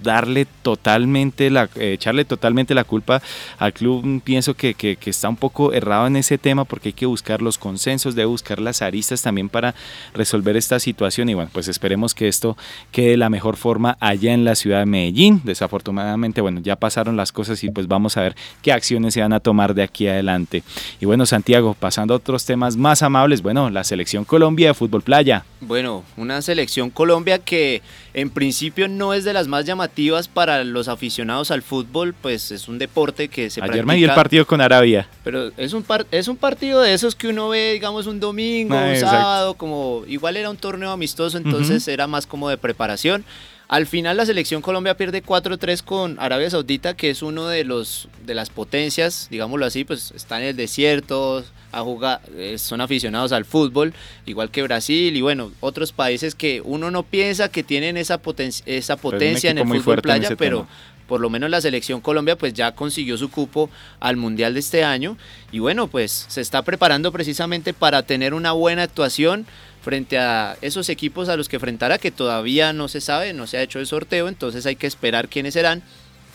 darle 0.03 0.47
totalmente 0.61 1.49
la, 1.49 1.69
eh, 1.75 1.93
echarle 1.93 2.25
totalmente 2.25 2.75
la 2.75 2.83
culpa 2.83 3.21
al 3.57 3.73
club, 3.73 4.21
pienso 4.23 4.53
que, 4.53 4.73
que, 4.73 4.97
está 5.05 5.29
un 5.29 5.37
poco 5.37 5.73
errado 5.73 6.07
en 6.07 6.15
ese 6.17 6.37
tema 6.37 6.65
porque 6.65 6.89
hay 6.89 6.93
que 6.93 7.05
buscar 7.05 7.41
los 7.41 7.57
consensos, 7.57 8.15
debe 8.15 8.27
buscar 8.27 8.59
las 8.59 8.81
aristas 8.81 9.21
también 9.21 9.49
para 9.49 9.73
resolver 10.13 10.57
esta 10.57 10.79
situación 10.79 11.29
y 11.29 11.33
bueno, 11.33 11.49
pues 11.53 11.67
esperemos 11.67 12.13
que 12.13 12.27
esto 12.27 12.57
quede 12.91 13.11
de 13.11 13.17
la 13.17 13.29
mejor 13.29 13.57
forma 13.57 13.97
allá 13.99 14.33
en 14.33 14.45
la 14.45 14.55
ciudad 14.55 14.79
de 14.79 14.85
Medellín. 14.85 15.41
Desafortunadamente, 15.43 16.41
bueno, 16.41 16.59
ya 16.61 16.75
pasaron 16.75 17.15
las 17.17 17.31
cosas 17.31 17.63
y 17.63 17.69
pues 17.69 17.87
vamos 17.87 18.17
a 18.17 18.21
ver 18.21 18.35
qué 18.61 18.71
acciones 18.71 19.13
se 19.13 19.21
van 19.21 19.33
a 19.33 19.39
tomar 19.39 19.73
de 19.73 19.83
aquí 19.83 20.07
adelante. 20.07 20.63
Y 20.99 21.05
bueno, 21.05 21.25
Santiago, 21.25 21.75
pasando 21.79 22.13
a 22.13 22.17
otros 22.17 22.45
temas 22.45 22.77
más 22.77 23.01
amables, 23.01 23.41
bueno, 23.41 23.69
la 23.69 23.83
selección 23.83 24.25
Colombia 24.25 24.69
de 24.69 24.73
fútbol 24.73 25.01
playa. 25.01 25.45
Bueno, 25.61 26.03
una 26.17 26.41
selección 26.41 26.89
Colombia 26.89 27.39
que 27.39 27.81
en 28.17 28.31
principio 28.31 28.87
no 28.87 29.13
es 29.13 29.25
de 29.25 29.31
las 29.31 29.47
más 29.47 29.65
llamativas 29.65 30.27
para 30.27 30.63
los 30.63 30.87
aficionados 30.87 31.51
al 31.51 31.61
fútbol, 31.61 32.15
pues 32.19 32.49
es 32.49 32.67
un 32.67 32.79
deporte 32.79 33.27
que 33.27 33.51
se 33.51 33.61
Ayer 33.61 33.85
me 33.85 33.95
di 33.95 34.05
el 34.05 34.13
partido 34.15 34.43
con 34.47 34.59
Arabia. 34.59 35.07
Pero 35.23 35.51
es 35.55 35.73
un, 35.73 35.85
es 36.09 36.27
un 36.27 36.35
partido 36.35 36.81
de 36.81 36.95
esos 36.95 37.13
que 37.13 37.27
uno 37.27 37.49
ve, 37.49 37.73
digamos, 37.73 38.07
un 38.07 38.19
domingo, 38.19 38.75
ah, 38.75 38.87
un 38.89 38.97
sábado, 38.97 39.53
como 39.53 40.01
igual 40.07 40.35
era 40.35 40.49
un 40.49 40.57
torneo 40.57 40.89
amistoso, 40.89 41.37
entonces 41.37 41.87
era 41.87 42.07
más 42.07 42.25
como 42.25 42.49
de 42.49 42.57
preparación. 42.57 43.23
Al 43.67 43.85
final 43.85 44.17
la 44.17 44.25
selección 44.25 44.63
Colombia 44.63 44.97
pierde 44.97 45.21
4-3 45.21 45.83
con 45.83 46.17
Arabia 46.19 46.49
Saudita, 46.49 46.95
que 46.95 47.11
es 47.11 47.21
uno 47.21 47.45
de 47.45 47.65
los 47.65 48.09
de 48.25 48.33
las 48.33 48.49
potencias, 48.49 49.27
digámoslo 49.29 49.63
así, 49.63 49.83
pues 49.83 50.11
está 50.15 50.39
en 50.39 50.47
el 50.47 50.55
desierto, 50.55 51.43
a 51.77 51.83
jugar, 51.83 52.21
eh, 52.35 52.57
son 52.57 52.81
aficionados 52.81 53.31
al 53.31 53.45
fútbol, 53.45 53.93
igual 54.25 54.49
que 54.49 54.63
Brasil 54.63 55.15
y 55.15 55.21
bueno, 55.21 55.51
otros 55.59 55.91
países 55.91 56.33
que 56.33 56.61
uno 56.63 56.89
no 56.89 57.03
piensa 57.03 57.49
que 57.49 57.63
tienen 57.63 57.97
esa, 57.97 58.19
esa 58.65 58.97
potencia 58.97 59.51
en 59.51 59.59
el 59.59 59.67
fútbol 59.67 60.01
playa, 60.01 60.35
pero 60.35 60.67
por 61.07 61.21
lo 61.21 61.29
menos 61.29 61.49
la 61.49 61.61
selección 61.61 62.01
Colombia 62.01 62.35
pues 62.35 62.53
ya 62.53 62.73
consiguió 62.73 63.17
su 63.17 63.29
cupo 63.29 63.69
al 63.99 64.17
Mundial 64.17 64.55
de 64.55 64.59
este 64.59 64.83
año 64.83 65.17
y 65.51 65.59
bueno, 65.59 65.87
pues 65.87 66.25
se 66.27 66.41
está 66.41 66.63
preparando 66.63 67.11
precisamente 67.11 67.73
para 67.73 68.03
tener 68.03 68.33
una 68.33 68.51
buena 68.53 68.83
actuación 68.83 69.45
frente 69.81 70.17
a 70.17 70.57
esos 70.61 70.89
equipos 70.89 71.29
a 71.29 71.37
los 71.37 71.47
que 71.47 71.57
enfrentará, 71.57 71.97
que 71.99 72.11
todavía 72.11 72.73
no 72.73 72.87
se 72.87 73.01
sabe, 73.01 73.33
no 73.33 73.47
se 73.47 73.57
ha 73.57 73.61
hecho 73.61 73.79
el 73.79 73.87
sorteo, 73.87 74.27
entonces 74.27 74.65
hay 74.65 74.75
que 74.75 74.87
esperar 74.87 75.29
quiénes 75.29 75.53
serán. 75.53 75.83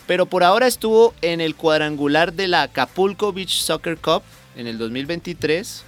Pero 0.07 0.25
por 0.25 0.43
ahora 0.43 0.67
estuvo 0.67 1.13
en 1.21 1.39
el 1.39 1.55
cuadrangular 1.55 2.33
de 2.33 2.47
la 2.47 2.63
Acapulco 2.63 3.31
Beach 3.31 3.61
Soccer 3.61 3.97
Cup 3.97 4.23
en 4.55 4.67
el 4.67 4.77
2023, 4.77 5.83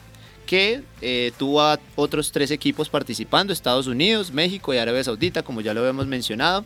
que 0.45 0.84
eh, 1.01 1.31
tuvo 1.38 1.62
a 1.62 1.79
otros 1.95 2.31
tres 2.31 2.51
equipos 2.51 2.89
participando, 2.89 3.51
Estados 3.51 3.88
Unidos, 3.88 4.31
México 4.31 4.74
y 4.74 4.77
Arabia 4.77 5.03
Saudita, 5.03 5.43
como 5.43 5.62
ya 5.62 5.74
lo 5.74 5.81
habíamos 5.81 6.07
mencionado. 6.07 6.65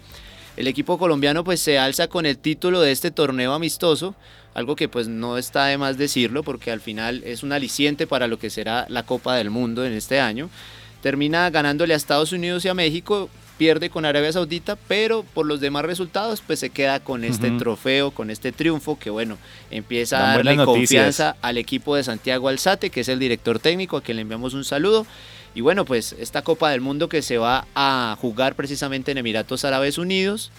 El 0.58 0.68
equipo 0.68 0.98
colombiano 0.98 1.44
pues 1.44 1.62
se 1.62 1.80
alza 1.80 2.08
con 2.08 2.26
el 2.26 2.38
título 2.38 2.82
de 2.82 2.92
este 2.92 3.12
torneo 3.12 3.54
amistoso, 3.54 4.16
algo 4.54 4.76
que 4.76 4.90
pues 4.90 5.08
no 5.08 5.38
está 5.38 5.66
de 5.68 5.78
más 5.78 5.98
decirlo 5.98 6.44
porque 6.44 6.72
al 6.72 6.82
final 6.82 7.24
es 7.24 7.44
un 7.44 7.54
aliciente 7.54 8.08
para 8.08 8.28
lo 8.28 8.40
que 8.40 8.50
será 8.50 8.86
la 8.90 9.04
Copa 9.04 9.36
del 9.36 9.50
Mundo 9.50 9.86
en 9.86 9.94
este 9.94 10.20
año 10.20 10.50
termina 11.02 11.50
ganándole 11.50 11.94
a 11.94 11.98
Estados 11.98 12.32
Unidos 12.32 12.66
y 12.66 12.68
a 12.68 12.74
México, 12.74 13.30
pierde 13.60 13.90
con 13.90 14.06
Arabia 14.06 14.32
Saudita, 14.32 14.78
pero 14.88 15.24
por 15.34 15.46
los 15.46 15.60
demás 15.60 15.84
resultados 15.84 16.42
pues 16.42 16.60
se 16.60 16.70
queda 16.70 17.02
con 17.02 17.26
este 17.26 17.52
trofeo, 17.52 18.12
con 18.12 18.30
este 18.30 18.54
triunfo 18.54 18.98
que 18.98 19.10
bueno, 19.10 19.38
empieza 19.70 20.32
a 20.32 20.38
darle 20.38 20.56
confianza 20.64 21.36
al 21.42 21.58
equipo 21.58 21.98
de 21.98 22.06
Santiago 22.06 22.48
Alzate, 22.48 22.90
que 22.90 23.02
es 23.02 23.10
el 23.10 23.20
director 23.20 23.60
técnico, 23.60 23.98
a 23.98 24.02
quien 24.02 24.16
le 24.16 24.22
enviamos 24.22 24.54
un 24.54 24.64
saludo. 24.64 25.06
Y 25.56 25.60
bueno, 25.60 25.84
pues 25.84 26.16
esta 26.18 26.42
Copa 26.42 26.72
del 26.72 26.80
Mundo 26.80 27.10
que 27.10 27.22
se 27.22 27.38
va 27.38 27.68
a 27.76 28.16
jugar 28.22 28.56
precisamente 28.56 29.12
en 29.12 29.18
Emiratos 29.18 29.66
Árabes 29.66 29.98
Unidos 29.98 30.52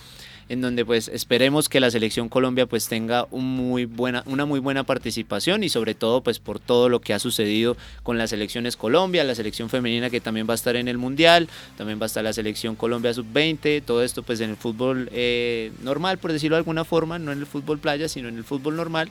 en 0.50 0.61
donde 0.61 0.85
pues 0.85 1.07
esperemos 1.07 1.69
que 1.69 1.78
la 1.78 1.92
selección 1.92 2.28
Colombia 2.28 2.66
pues 2.66 2.88
tenga 2.88 3.28
un 3.30 3.45
muy 3.45 3.85
buena, 3.85 4.25
una 4.26 4.47
muy 4.47 4.59
buena 4.59 4.83
participación 4.83 5.62
y 5.62 5.69
sobre 5.69 5.95
todo 5.95 6.23
pues 6.23 6.40
por 6.40 6.59
todo 6.59 6.88
lo 6.88 7.00
que 7.00 7.14
ha 7.14 7.21
sucedido 7.21 7.76
con 8.02 8.19
las 8.19 8.30
selecciones 8.30 8.76
Colombia, 8.76 9.23
la 9.23 9.37
selección 9.37 9.71
femenina 9.71 10.11
que 10.11 10.21
también 10.21 10.49
va 10.49 10.54
a 10.54 10.57
estar 10.57 10.75
en 10.75 10.88
el 10.88 10.99
Mundial, 10.99 11.49
también 11.78 12.00
va 12.00 12.07
a 12.07 12.07
estar 12.07 12.25
la 12.25 12.33
selección 12.33 12.75
Colombia 12.75 13.14
Sub-20, 13.14 13.80
todo 13.85 14.02
esto 14.02 14.25
pues 14.25 14.40
en 14.40 14.50
el 14.50 14.57
fútbol 14.57 15.09
eh, 15.12 15.71
normal 15.85 16.19
por 16.19 16.33
decirlo 16.33 16.57
de 16.57 16.59
alguna 16.59 16.85
forma, 16.85 17.21
no 17.21 17.30
en 17.30 17.38
el 17.38 17.47
fútbol 17.47 17.78
playa 17.78 18.09
sino 18.09 18.28
en 18.28 18.37
el 18.37 18.42
fútbol 18.42 18.75
normal 18.75 19.09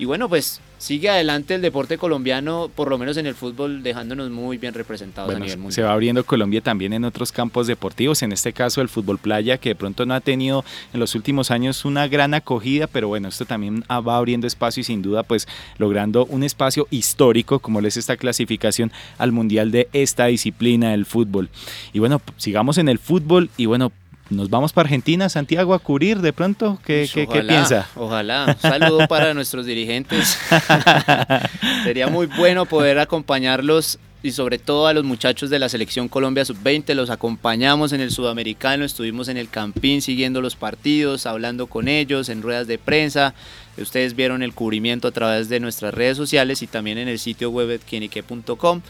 y 0.00 0.06
bueno, 0.06 0.30
pues 0.30 0.62
sigue 0.78 1.10
adelante 1.10 1.54
el 1.54 1.60
deporte 1.60 1.98
colombiano, 1.98 2.70
por 2.74 2.88
lo 2.88 2.96
menos 2.96 3.18
en 3.18 3.26
el 3.26 3.34
fútbol, 3.34 3.82
dejándonos 3.82 4.30
muy 4.30 4.56
bien 4.56 4.72
representados 4.72 5.34
a 5.34 5.38
nivel 5.38 5.58
mundial. 5.58 5.74
Se 5.74 5.82
va 5.82 5.92
abriendo 5.92 6.24
Colombia 6.24 6.62
también 6.62 6.94
en 6.94 7.04
otros 7.04 7.32
campos 7.32 7.66
deportivos, 7.66 8.22
en 8.22 8.32
este 8.32 8.54
caso 8.54 8.80
el 8.80 8.88
fútbol 8.88 9.18
playa, 9.18 9.58
que 9.58 9.68
de 9.68 9.74
pronto 9.74 10.06
no 10.06 10.14
ha 10.14 10.20
tenido 10.20 10.64
en 10.94 11.00
los 11.00 11.14
últimos 11.14 11.50
años 11.50 11.84
una 11.84 12.08
gran 12.08 12.32
acogida, 12.32 12.86
pero 12.86 13.08
bueno, 13.08 13.28
esto 13.28 13.44
también 13.44 13.84
va 13.90 14.16
abriendo 14.16 14.46
espacio 14.46 14.80
y 14.80 14.84
sin 14.84 15.02
duda 15.02 15.22
pues 15.22 15.46
logrando 15.76 16.24
un 16.24 16.44
espacio 16.44 16.88
histórico, 16.90 17.58
como 17.58 17.80
es 17.80 17.98
esta 17.98 18.16
clasificación 18.16 18.90
al 19.18 19.32
mundial 19.32 19.70
de 19.70 19.90
esta 19.92 20.26
disciplina 20.26 20.92
del 20.92 21.04
fútbol. 21.04 21.50
Y 21.92 21.98
bueno, 21.98 22.22
sigamos 22.38 22.78
en 22.78 22.88
el 22.88 22.98
fútbol 22.98 23.50
y 23.58 23.66
bueno, 23.66 23.92
nos 24.30 24.48
vamos 24.48 24.72
para 24.72 24.86
Argentina, 24.86 25.28
Santiago, 25.28 25.74
a 25.74 25.78
cubrir 25.78 26.20
de 26.20 26.32
pronto. 26.32 26.78
¿Qué, 26.84 27.08
pues 27.12 27.28
qué, 27.28 27.42
piensa? 27.42 27.88
Ojalá. 27.96 28.46
Un 28.46 28.70
saludo 28.70 29.06
para 29.08 29.34
nuestros 29.34 29.66
dirigentes. 29.66 30.38
Sería 31.84 32.06
muy 32.06 32.26
bueno 32.26 32.64
poder 32.64 32.98
acompañarlos 32.98 33.98
y 34.22 34.32
sobre 34.32 34.58
todo 34.58 34.86
a 34.86 34.92
los 34.92 35.04
muchachos 35.04 35.50
de 35.50 35.58
la 35.58 35.68
selección 35.68 36.08
Colombia 36.08 36.44
Sub-20. 36.44 36.94
Los 36.94 37.10
acompañamos 37.10 37.92
en 37.92 38.00
el 38.00 38.10
Sudamericano, 38.10 38.84
estuvimos 38.84 39.28
en 39.28 39.36
el 39.36 39.48
Campín 39.48 40.02
siguiendo 40.02 40.40
los 40.40 40.56
partidos, 40.56 41.26
hablando 41.26 41.66
con 41.66 41.88
ellos 41.88 42.28
en 42.28 42.42
ruedas 42.42 42.66
de 42.66 42.78
prensa. 42.78 43.34
Ustedes 43.78 44.14
vieron 44.14 44.42
el 44.42 44.52
cubrimiento 44.52 45.08
a 45.08 45.12
través 45.12 45.48
de 45.48 45.58
nuestras 45.58 45.94
redes 45.94 46.16
sociales 46.16 46.62
y 46.62 46.66
también 46.66 46.98
en 46.98 47.08
el 47.08 47.18
sitio 47.18 47.50
web 47.50 47.80
quienique.com. 47.88 48.82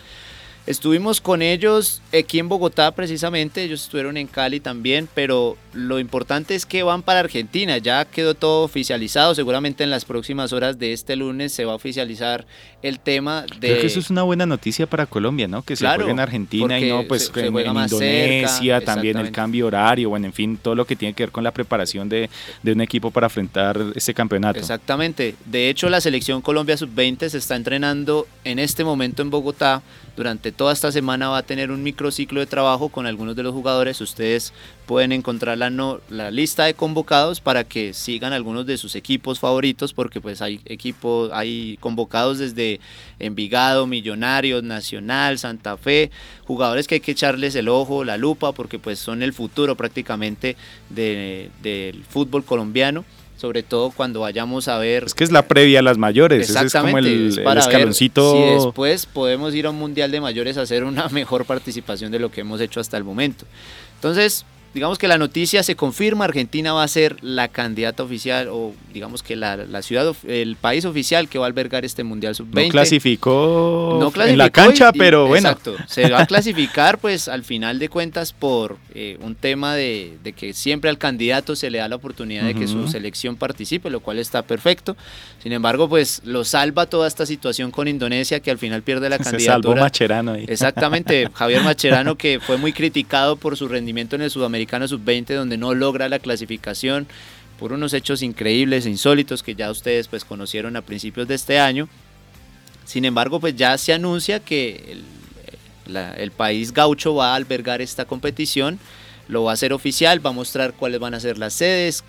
Estuvimos 0.67 1.21
con 1.21 1.43
ellos 1.43 2.03
aquí 2.17 2.39
en 2.39 2.49
Bogotá 2.49 2.93
precisamente, 2.95 3.63
ellos 3.63 3.83
estuvieron 3.83 4.17
en 4.17 4.27
Cali 4.27 4.61
también, 4.61 5.09
pero 5.15 5.57
lo 5.73 5.99
importante 5.99 6.55
es 6.55 6.67
que 6.67 6.83
van 6.83 7.03
para 7.03 7.21
Argentina, 7.21 7.79
ya 7.79 8.05
quedó 8.05 8.35
todo 8.35 8.65
oficializado, 8.65 9.35
seguramente 9.35 9.85
en 9.85 9.91
las 9.91 10.05
próximas 10.05 10.53
horas 10.53 10.79
de 10.79 10.93
este 10.93 11.17
lunes 11.17 11.53
se 11.53 11.65
va 11.65 11.73
a 11.73 11.75
oficializar 11.77 12.47
el 12.83 12.99
tema 12.99 13.43
de... 13.43 13.69
Creo 13.69 13.81
que 13.81 13.87
eso 13.87 14.01
es 14.01 14.11
una 14.11 14.23
buena 14.23 14.47
noticia 14.47 14.87
para 14.87 15.07
Colombia, 15.07 15.47
¿no? 15.49 15.63
Que 15.63 15.77
se 15.77 15.87
juegue 15.87 16.11
en 16.11 16.21
Argentina 16.21 16.79
y 16.79 16.89
no 16.89 17.05
pues 17.05 17.31
en, 17.37 17.55
Indonesia, 17.57 18.81
también 18.81 19.17
el 19.19 19.31
cambio 19.31 19.67
horario, 19.67 20.09
bueno, 20.09 20.27
en 20.27 20.33
fin, 20.33 20.57
todo 20.57 20.75
lo 20.75 20.85
que 20.85 20.97
tiene 20.97 21.15
que 21.15 21.25
ver 21.25 21.31
con 21.31 21.45
la 21.45 21.53
preparación 21.53 22.09
de, 22.09 22.29
de 22.63 22.73
un 22.73 22.81
equipo 22.81 23.11
para 23.11 23.27
enfrentar 23.27 23.79
ese 23.95 24.13
campeonato. 24.13 24.59
Exactamente, 24.59 25.35
de 25.47 25.69
hecho 25.69 25.89
la 25.89 26.01
selección 26.01 26.43
Colombia 26.43 26.77
Sub-20 26.77 27.29
se 27.29 27.39
está 27.39 27.57
entrenando 27.57 28.27
en 28.45 28.59
este 28.59 28.85
momento 28.85 29.23
en 29.23 29.31
Bogotá, 29.31 29.83
durante 30.21 30.53
toda 30.53 30.73
esta 30.73 30.93
semana 30.93 31.31
va 31.31 31.39
a 31.39 31.43
tener 31.43 31.71
un 31.71 31.83
microciclo 31.83 32.41
de 32.41 32.47
trabajo 32.47 32.91
con 32.91 33.07
algunos 33.07 33.37
de 33.37 33.43
los 33.43 33.55
jugadores. 33.55 34.01
Ustedes 34.03 34.53
pueden 34.85 35.13
encontrar 35.13 35.57
la, 35.61 35.99
la 36.09 36.31
lista 36.31 36.65
de 36.65 36.75
convocados 36.75 37.41
para 37.41 37.65
que 37.65 37.93
sigan 37.93 38.33
algunos 38.33 38.67
de 38.67 38.79
sus 38.79 38.95
equipos 38.95 39.39
favoritos, 39.39 39.93
porque 39.93 40.21
pues 40.21 40.43
hay 40.43 40.61
equipos, 40.65 41.31
hay 41.33 41.77
convocados 41.81 42.39
desde 42.39 42.81
Envigado, 43.19 43.87
Millonarios, 43.87 44.63
Nacional, 44.63 45.39
Santa 45.39 45.77
Fe, 45.77 46.11
jugadores 46.45 46.89
que 46.89 46.97
hay 46.97 47.01
que 47.01 47.13
echarles 47.13 47.55
el 47.55 47.69
ojo, 47.69 48.05
la 48.05 48.17
lupa, 48.17 48.53
porque 48.53 48.79
pues 48.79 48.99
son 48.99 49.23
el 49.23 49.33
futuro 49.33 49.77
prácticamente 49.77 50.57
del 50.89 52.05
fútbol 52.09 52.45
colombiano 52.45 53.05
sobre 53.41 53.63
todo 53.63 53.91
cuando 53.91 54.21
vayamos 54.21 54.69
a 54.69 54.77
ver... 54.77 55.05
Es 55.05 55.15
que 55.15 55.25
es 55.25 55.33
la 55.33 55.49
previa 55.49 55.79
a 55.79 55.83
las 55.83 55.97
mayores, 55.97 56.51
es 56.51 56.73
como 56.75 56.99
el, 56.99 57.39
escaloncito... 57.57 58.33
si 58.33 58.65
después 58.67 59.07
podemos 59.07 59.55
ir 59.55 59.65
a 59.65 59.71
un 59.71 59.79
Mundial 59.79 60.11
de 60.11 60.21
Mayores 60.21 60.59
a 60.59 60.63
hacer 60.63 60.85
una 60.85 61.09
mejor 61.09 61.47
participación 61.47 62.13
de 62.13 62.19
lo 62.19 62.31
que 62.31 62.43
hemos 62.43 62.61
hecho 62.61 62.81
hasta 62.81 62.99
el 62.99 63.05
momento. 63.05 63.47
Entonces, 63.95 64.45
digamos 64.73 64.99
que 64.99 65.09
la 65.09 65.19
noticia 65.19 65.63
se 65.63 65.75
confirma, 65.75 66.25
Argentina 66.25 66.73
va 66.73 66.85
a 66.85 66.89
ser 66.89 67.17
la 67.23 67.49
candidata 67.49 68.03
oficial 68.03 68.49
o 68.51 68.73
digamos 68.93 69.23
que 69.23 69.35
la, 69.35 69.57
la 69.57 69.83
ciudad, 69.83 70.15
el 70.27 70.57
país 70.57 70.85
oficial 70.85 71.29
que 71.29 71.39
va 71.39 71.47
a 71.47 71.49
albergar 71.49 71.85
este 71.85 72.05
Mundial 72.05 72.35
Sub-20. 72.37 72.67
No 72.67 72.71
clasificó, 72.71 74.13
en 74.25 74.39
la 74.39 74.51
cancha, 74.51 74.93
pero 74.93 75.27
bueno. 75.27 75.49
Exacto, 75.49 75.77
se 75.89 76.09
va 76.09 76.21
a 76.21 76.27
clasificar 76.31 76.99
pues 76.99 77.27
al 77.27 77.43
final 77.43 77.79
de 77.79 77.89
cuentas 77.89 78.33
por 78.33 78.79
eh, 78.95 79.19
un 79.21 79.35
tema 79.35 79.75
de, 79.75 80.19
de, 80.23 80.33
que 80.33 80.53
siempre 80.53 80.89
al 80.89 80.99
candidato 80.99 81.57
se 81.57 81.71
le 81.71 81.79
da 81.79 81.89
la 81.89 81.97
oportunidad 81.97 82.45
de 82.45 82.55
que 82.55 82.69
su 82.69 82.87
selección 82.87 83.37
participe, 83.37 83.91
lo 83.91 84.01
cual 84.01 84.19
está 84.19 84.43
perfecto. 84.43 84.97
Sin 85.43 85.53
embargo, 85.53 85.89
pues 85.89 86.23
lo 86.25 86.45
salva 86.45 86.87
toda 86.87 87.09
esta 87.09 87.27
situación 87.27 87.71
con 87.71 87.89
Indonesia 87.89 88.41
que 88.41 88.51
al 88.51 88.59
final 88.59 88.83
pierde 88.83 89.09
la 89.09 89.19
candidatura. 89.19 89.41
Se 89.41 89.47
salvó 89.47 89.75
Macherano 89.75 90.33
ahí. 90.33 90.45
Exactamente, 90.47 91.29
Javier 91.35 91.63
Macherano 91.63 92.17
que 92.17 92.39
fue 92.41 92.57
muy 92.57 92.73
criticado 92.73 93.37
por 93.37 93.57
su 93.57 93.67
rendimiento 93.67 94.17
en 94.17 94.23
el 94.23 94.31
Sudamericano 94.31 94.60
Sudamericano 94.61 94.89
Sub-20 94.89 95.35
donde 95.35 95.57
no 95.57 95.75
logra 95.75 96.09
la 96.09 96.19
clasificación 96.19 97.07
por 97.59 97.73
unos 97.73 97.93
hechos 97.95 98.23
increíbles 98.23 98.85
e 98.87 98.91
insólitos 98.91 99.43
que 99.43 99.55
ya 99.55 99.71
ustedes 99.71 100.09
pues 100.09 100.25
conocieron 100.25 100.77
a 100.77 100.83
principios 100.83 101.29
de 101.29 101.35
este 101.35 101.59
año. 101.59 101.89
Sin 102.85 103.05
embargo, 103.05 103.41
pues 103.41 103.57
ya 103.57 103.77
se 103.79 103.93
anuncia 103.93 104.41
que 104.41 104.97
el, 105.87 105.97
el 105.97 106.31
país 106.31 106.73
gaucho 106.73 107.15
va 107.15 107.33
a 107.33 107.37
albergar 107.37 107.81
esta 107.81 108.05
competición, 108.05 108.79
lo 109.29 109.45
va 109.45 109.53
a 109.53 109.55
hacer 109.55 109.73
oficial, 109.73 110.25
va 110.25 110.31
a 110.31 110.35
mostrar 110.35 110.75
cuáles 110.75 111.01
van 111.01 111.15
a 111.15 111.21
ser 111.21 111.39
las 111.39 111.55
sedes, 111.55 112.05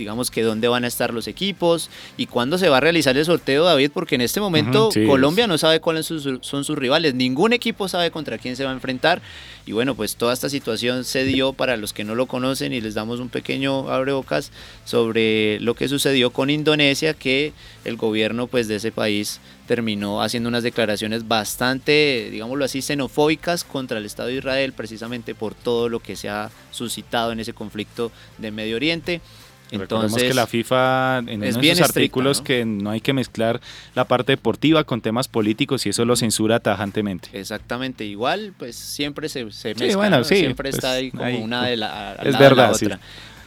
digamos 0.00 0.30
que 0.30 0.42
dónde 0.42 0.66
van 0.66 0.84
a 0.84 0.86
estar 0.86 1.12
los 1.12 1.28
equipos 1.28 1.90
y 2.16 2.24
cuándo 2.24 2.56
se 2.56 2.70
va 2.70 2.78
a 2.78 2.80
realizar 2.80 3.16
el 3.18 3.24
sorteo, 3.26 3.64
David, 3.64 3.90
porque 3.92 4.14
en 4.14 4.22
este 4.22 4.40
momento 4.40 4.88
Colombia 5.06 5.46
no 5.46 5.58
sabe 5.58 5.80
cuáles 5.80 6.06
son 6.06 6.64
sus, 6.64 6.78
rivales, 6.78 7.14
ningún 7.14 7.52
equipo 7.52 7.86
sabe 7.86 8.10
contra 8.10 8.38
quién 8.38 8.56
se 8.56 8.64
va 8.64 8.70
a 8.70 8.72
enfrentar 8.72 9.20
y 9.66 9.72
bueno, 9.72 9.94
pues 9.94 10.16
toda 10.16 10.32
esta 10.32 10.48
situación 10.48 11.04
se 11.04 11.24
dio 11.24 11.52
para 11.52 11.76
los 11.76 11.92
que 11.92 12.02
no 12.02 12.14
lo 12.14 12.26
conocen 12.26 12.72
y 12.72 12.80
les 12.80 12.94
damos 12.94 13.20
un 13.20 13.28
pequeño 13.28 13.90
abrebocas 13.90 14.52
sobre 14.86 15.60
lo 15.60 15.74
que 15.74 15.86
sucedió 15.86 16.30
con 16.30 16.48
Indonesia, 16.48 17.12
que 17.12 17.52
el 17.84 17.96
gobierno 17.96 18.46
pues 18.46 18.68
de 18.68 18.76
ese 18.76 18.90
país 18.90 19.38
terminó 19.66 20.22
haciendo 20.22 20.48
unas 20.48 20.64
declaraciones 20.64 21.28
bastante, 21.28 22.28
digámoslo 22.32 22.64
así, 22.64 22.82
xenofóbicas 22.82 23.64
contra 23.64 23.98
el 23.98 24.06
Estado 24.06 24.30
de 24.30 24.36
Israel, 24.36 24.72
precisamente 24.72 25.34
por 25.34 25.54
todo 25.54 25.88
lo 25.88 26.00
que 26.00 26.16
se 26.16 26.28
ha 26.28 26.50
suscitado 26.72 27.30
en 27.30 27.38
ese 27.38 27.52
conflicto 27.52 28.10
de 28.38 28.50
Medio 28.50 28.74
Oriente. 28.76 29.20
Entonces, 29.70 30.22
que 30.22 30.34
la 30.34 30.46
FIFA 30.46 31.18
en 31.26 31.42
esos 31.42 31.80
artículos 31.80 32.40
que 32.40 32.64
no 32.64 32.90
hay 32.90 33.00
que 33.00 33.12
mezclar 33.12 33.60
la 33.94 34.04
parte 34.04 34.32
deportiva 34.32 34.84
con 34.84 35.00
temas 35.00 35.28
políticos 35.28 35.86
y 35.86 35.90
eso 35.90 36.04
lo 36.04 36.16
censura 36.16 36.60
tajantemente. 36.60 37.28
Exactamente, 37.32 38.04
igual 38.04 38.52
pues 38.58 38.76
siempre 38.76 39.28
se, 39.28 39.50
se 39.52 39.74
mezcla, 39.74 40.24
siempre 40.24 40.70
pues, 40.70 40.74
está 40.76 40.92
ahí 40.92 41.10
como 41.10 41.38
una 41.38 41.66
de 41.66 41.76
la, 41.76 42.16
es 42.22 42.38
verdad, 42.38 42.72
otra. 42.72 43.00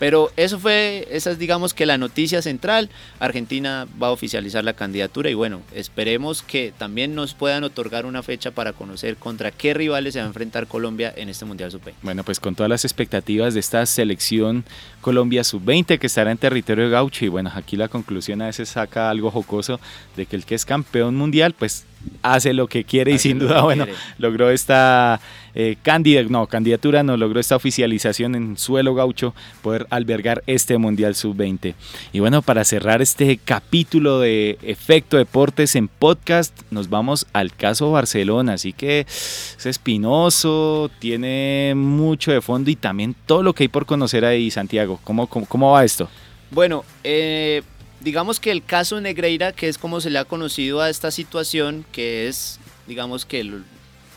Pero 0.04 0.34
eso 0.36 0.60
fue, 0.60 1.08
esa 1.12 1.32
es 1.32 1.40
digamos 1.40 1.74
que 1.74 1.86
la 1.86 1.98
noticia 1.98 2.42
central. 2.42 2.90
Argentina 3.22 3.88
va 4.04 4.08
a 4.08 4.12
oficializar 4.12 4.62
la 4.62 4.74
candidatura 4.74 5.30
y 5.30 5.34
bueno, 5.34 5.62
esperemos 5.74 6.42
que 6.42 6.74
también 6.78 7.16
nos 7.16 7.34
puedan 7.34 7.64
otorgar 7.64 8.06
una 8.06 8.22
fecha 8.22 8.52
para 8.52 8.74
conocer 8.74 9.16
contra 9.16 9.52
qué 9.52 9.74
rivales 9.74 10.12
se 10.12 10.20
va 10.20 10.26
a 10.26 10.28
enfrentar 10.28 10.68
Colombia 10.68 11.14
en 11.16 11.30
este 11.30 11.46
Mundial 11.46 11.72
Sub-20. 11.72 11.94
Bueno, 12.02 12.26
pues 12.26 12.42
con 12.42 12.54
todas 12.54 12.70
las 12.70 12.84
expectativas 12.84 13.54
de 13.54 13.62
esta 13.62 13.86
selección 13.86 14.66
Colombia 15.00 15.42
Sub-20 15.46 15.98
que 15.98 16.08
estará 16.08 16.32
en 16.32 16.38
territorio 16.38 16.90
gaucho 16.90 17.24
y 17.24 17.30
bueno, 17.30 17.50
aquí 17.56 17.78
la 17.78 17.88
conclusión 17.88 18.42
a 18.42 18.48
veces 18.48 18.68
saca 18.68 19.10
algo 19.10 19.32
jocoso 19.32 19.80
de 20.18 20.26
que 20.26 20.36
el 20.36 20.44
que 20.46 20.56
es 20.56 20.66
campeón 20.66 21.16
mundial 21.16 21.54
pues 21.54 21.86
hace 22.22 22.54
lo 22.54 22.68
que 22.68 22.84
quiere 22.84 23.12
y 23.12 23.20
sin 23.20 23.40
duda, 23.40 23.62
bueno, 23.62 23.86
logró 24.18 24.50
esta 24.50 25.20
eh, 25.56 25.78
no, 26.30 26.48
candidatura, 26.48 27.04
no 27.04 27.18
logró 27.18 27.40
esta 27.40 27.56
oficialización 27.56 28.36
en 28.36 28.58
suelo 28.58 28.96
gaucho, 28.96 29.34
poder 29.62 29.86
albergar 29.90 30.44
este 30.48 30.78
Mundial 30.78 31.16
Sub-20. 31.16 31.76
Y 32.12 32.20
bueno, 32.20 32.42
para 32.42 32.64
cerrar 32.64 33.02
este 33.02 33.38
capítulo 33.38 34.20
de 34.20 34.58
Efecto 34.62 35.18
Deportes 35.18 35.76
en 35.76 35.88
podcast, 35.88 36.60
nos 36.72 36.90
vamos 36.90 37.28
al 37.34 37.54
caso 37.54 37.92
Barcelona, 37.92 38.54
así 38.54 38.74
que 38.74 39.02
es 39.02 39.66
espinoso, 39.66 40.90
tiene 41.00 41.74
mucho 41.76 42.32
de 42.32 42.42
fondo 42.42 42.72
y 42.72 42.76
también 42.76 43.16
todo 43.26 43.44
lo 43.44 43.54
que 43.54 43.66
hay 43.66 43.68
por 43.68 43.86
conocer 43.86 44.26
ahí, 44.26 44.50
Santiago. 44.50 45.00
¿Cómo, 45.04 45.28
cómo, 45.28 45.72
va 45.72 45.84
esto? 45.84 46.10
Bueno, 46.52 46.84
eh, 47.04 47.64
digamos 48.04 48.40
que 48.40 48.52
el 48.52 48.64
caso 48.64 49.00
Negreira, 49.00 49.54
que 49.54 49.70
es 49.70 49.78
como 49.78 50.02
se 50.02 50.10
le 50.10 50.20
ha 50.20 50.26
conocido 50.26 50.82
a 50.82 50.90
esta 50.90 51.10
situación, 51.10 51.86
que 51.92 52.28
es, 52.28 52.60
digamos 52.86 53.26
que 53.26 53.50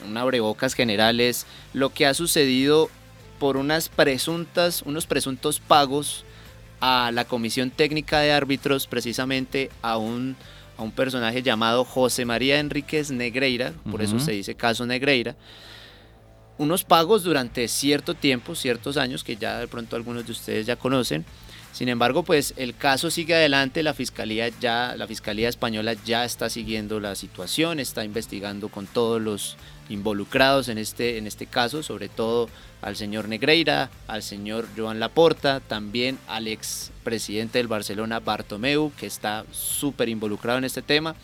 una 0.07 0.21
abrebocas 0.23 0.75
general, 0.75 1.21
es 1.21 1.47
lo 1.73 1.91
que 1.95 2.07
ha 2.07 2.15
sucedido 2.15 2.91
por 3.39 3.57
unas 3.57 3.89
presuntas, 3.89 4.83
unos 4.83 5.07
presuntos 5.07 5.61
pagos 5.61 6.25
a 6.81 7.11
la 7.13 7.25
Comisión 7.25 7.71
Técnica 7.71 8.21
de 8.21 8.33
Árbitros, 8.33 8.87
precisamente 8.87 9.71
a 9.83 9.99
un, 9.99 10.37
a 10.77 10.83
un 10.83 10.91
personaje 10.91 11.43
llamado 11.43 11.85
José 11.85 12.25
María 12.25 12.59
Enríquez 12.59 13.11
Negreira, 13.11 13.73
por 13.91 14.03
eso 14.03 14.19
se 14.19 14.33
dice 14.33 14.55
caso 14.55 14.85
Negreira, 14.85 15.37
unos 16.59 16.85
pagos 16.85 17.23
durante 17.23 17.69
cierto 17.69 18.15
tiempo, 18.15 18.55
ciertos 18.55 18.97
años, 18.97 19.23
que 19.23 19.37
ya 19.37 19.59
de 19.59 19.69
pronto 19.69 19.95
algunos 19.95 20.27
de 20.27 20.33
ustedes 20.33 20.67
ya 20.67 20.77
conocen, 20.77 21.25
sin 21.77 21.91
embargo, 21.91 22.23
pues 22.23 22.55
el 22.57 22.75
caso 22.75 23.11
sigue 23.11 23.35
adelante, 23.35 23.83
la 23.83 23.93
fiscalía 23.93 24.49
ya, 24.49 24.95
la 24.97 25.07
fiscalía 25.07 25.51
española 25.51 25.93
ya 26.07 26.25
está 26.25 26.49
siguiendo 26.49 27.01
la 27.01 27.15
situación, 27.15 27.81
está 27.81 28.03
investigando 28.03 28.71
con 28.71 28.87
todos 28.87 29.21
los 29.21 29.59
involucrados 29.91 30.71
en 30.71 30.79
este, 30.79 31.19
en 31.19 31.27
este 31.27 31.45
caso, 31.45 31.83
sobre 31.83 32.09
todo 32.09 32.49
al 32.81 32.97
señor 32.97 33.29
Negreira, 33.29 33.91
al 34.09 34.23
señor 34.23 34.67
Joan 34.75 35.01
Laporta, 35.01 35.61
también 35.61 36.19
al 36.29 36.49
ex 36.49 36.93
presidente 37.05 37.59
del 37.59 37.69
Barcelona, 37.69 38.21
Bartomeu, 38.21 38.91
que 38.99 39.05
está 39.05 39.45
súper 39.53 40.09
involucrado 40.09 40.57
en 40.57 40.65
este 40.65 40.81
tema. 40.81 41.15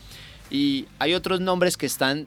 Y 0.50 0.84
hay 0.98 1.14
otros 1.14 1.40
nombres 1.40 1.78
que 1.78 1.86
están 1.86 2.26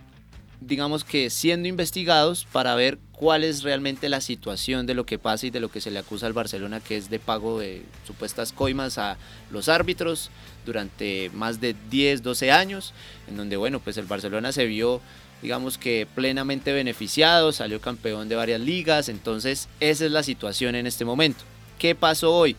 digamos 0.61 1.03
que 1.03 1.29
siendo 1.29 1.67
investigados 1.67 2.47
para 2.51 2.75
ver 2.75 2.97
cuál 3.11 3.43
es 3.43 3.63
realmente 3.63 4.09
la 4.09 4.21
situación 4.21 4.85
de 4.85 4.93
lo 4.93 5.05
que 5.05 5.19
pasa 5.19 5.47
y 5.47 5.49
de 5.49 5.59
lo 5.59 5.69
que 5.69 5.81
se 5.81 5.91
le 5.91 5.99
acusa 5.99 6.27
al 6.27 6.33
Barcelona, 6.33 6.79
que 6.79 6.97
es 6.97 7.09
de 7.09 7.19
pago 7.19 7.59
de 7.59 7.83
supuestas 8.05 8.51
coimas 8.51 8.97
a 8.97 9.17
los 9.51 9.69
árbitros 9.69 10.29
durante 10.65 11.29
más 11.33 11.61
de 11.61 11.75
10, 11.89 12.23
12 12.23 12.51
años, 12.51 12.93
en 13.27 13.37
donde, 13.37 13.57
bueno, 13.57 13.79
pues 13.79 13.97
el 13.97 14.05
Barcelona 14.05 14.51
se 14.51 14.65
vio, 14.65 15.01
digamos 15.41 15.77
que 15.77 16.07
plenamente 16.13 16.73
beneficiado, 16.73 17.51
salió 17.51 17.79
campeón 17.79 18.29
de 18.29 18.35
varias 18.35 18.61
ligas, 18.61 19.09
entonces 19.09 19.69
esa 19.79 20.05
es 20.05 20.11
la 20.11 20.23
situación 20.23 20.75
en 20.75 20.87
este 20.87 21.05
momento. 21.05 21.43
¿Qué 21.79 21.95
pasó 21.95 22.33
hoy? 22.33 22.55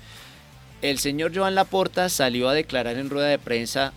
El 0.83 0.99
señor 0.99 1.35
Joan 1.35 1.55
Laporta 1.55 2.09
salió 2.09 2.49
a 2.49 2.55
declarar 2.55 2.97
en 2.97 3.11
rueda 3.11 3.29
de 3.29 3.39
prensa 3.39 3.93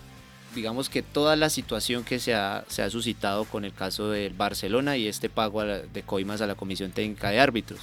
digamos 0.55 0.89
que 0.89 1.01
toda 1.01 1.35
la 1.35 1.49
situación 1.49 2.03
que 2.03 2.19
se 2.19 2.33
ha, 2.33 2.63
se 2.67 2.81
ha 2.81 2.89
suscitado 2.89 3.45
con 3.45 3.65
el 3.65 3.73
caso 3.73 4.09
del 4.09 4.33
Barcelona 4.33 4.97
y 4.97 5.07
este 5.07 5.29
pago 5.29 5.63
de 5.63 6.03
coimas 6.05 6.41
a 6.41 6.47
la 6.47 6.55
Comisión 6.55 6.91
Técnica 6.91 7.29
de 7.29 7.39
Árbitros. 7.39 7.81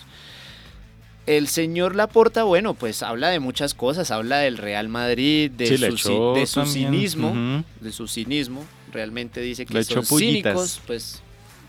El 1.26 1.48
señor 1.48 1.96
Laporta, 1.96 2.44
bueno, 2.44 2.74
pues 2.74 3.02
habla 3.02 3.31
de 3.31 3.40
muchas 3.40 3.74
cosas, 3.74 4.12
habla 4.12 4.38
del 4.38 4.59
Real 4.59 4.88
Madrid, 4.88 5.50
de, 5.50 5.76
su, 5.76 6.35
de 6.35 6.46
su 6.46 6.64
cinismo, 6.66 7.64
de 7.81 7.92
su 7.92 8.07
cinismo, 8.07 8.64
realmente 8.92 9.40
dice 9.40 9.66
que 9.66 9.83
son 9.83 10.07
cínicos, 10.07 10.81
pues 10.87 11.20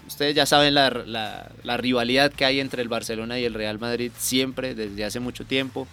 ustedes 0.07 0.36
ya 0.36 0.45
saben 0.45 0.75
la, 0.75 1.51
rivalidad 1.77 2.31
que 2.31 2.45
hay 2.45 2.60
entre 2.60 2.83
el 2.83 2.88
Barcelona 2.88 3.39
y 3.39 3.45
el 3.45 3.55
Real 3.55 3.79
Madrid 3.79 4.12
siempre, 4.17 4.75
desde 4.75 5.03
hace 5.03 5.19
mucho 5.19 5.43
tiempo. 5.43 5.88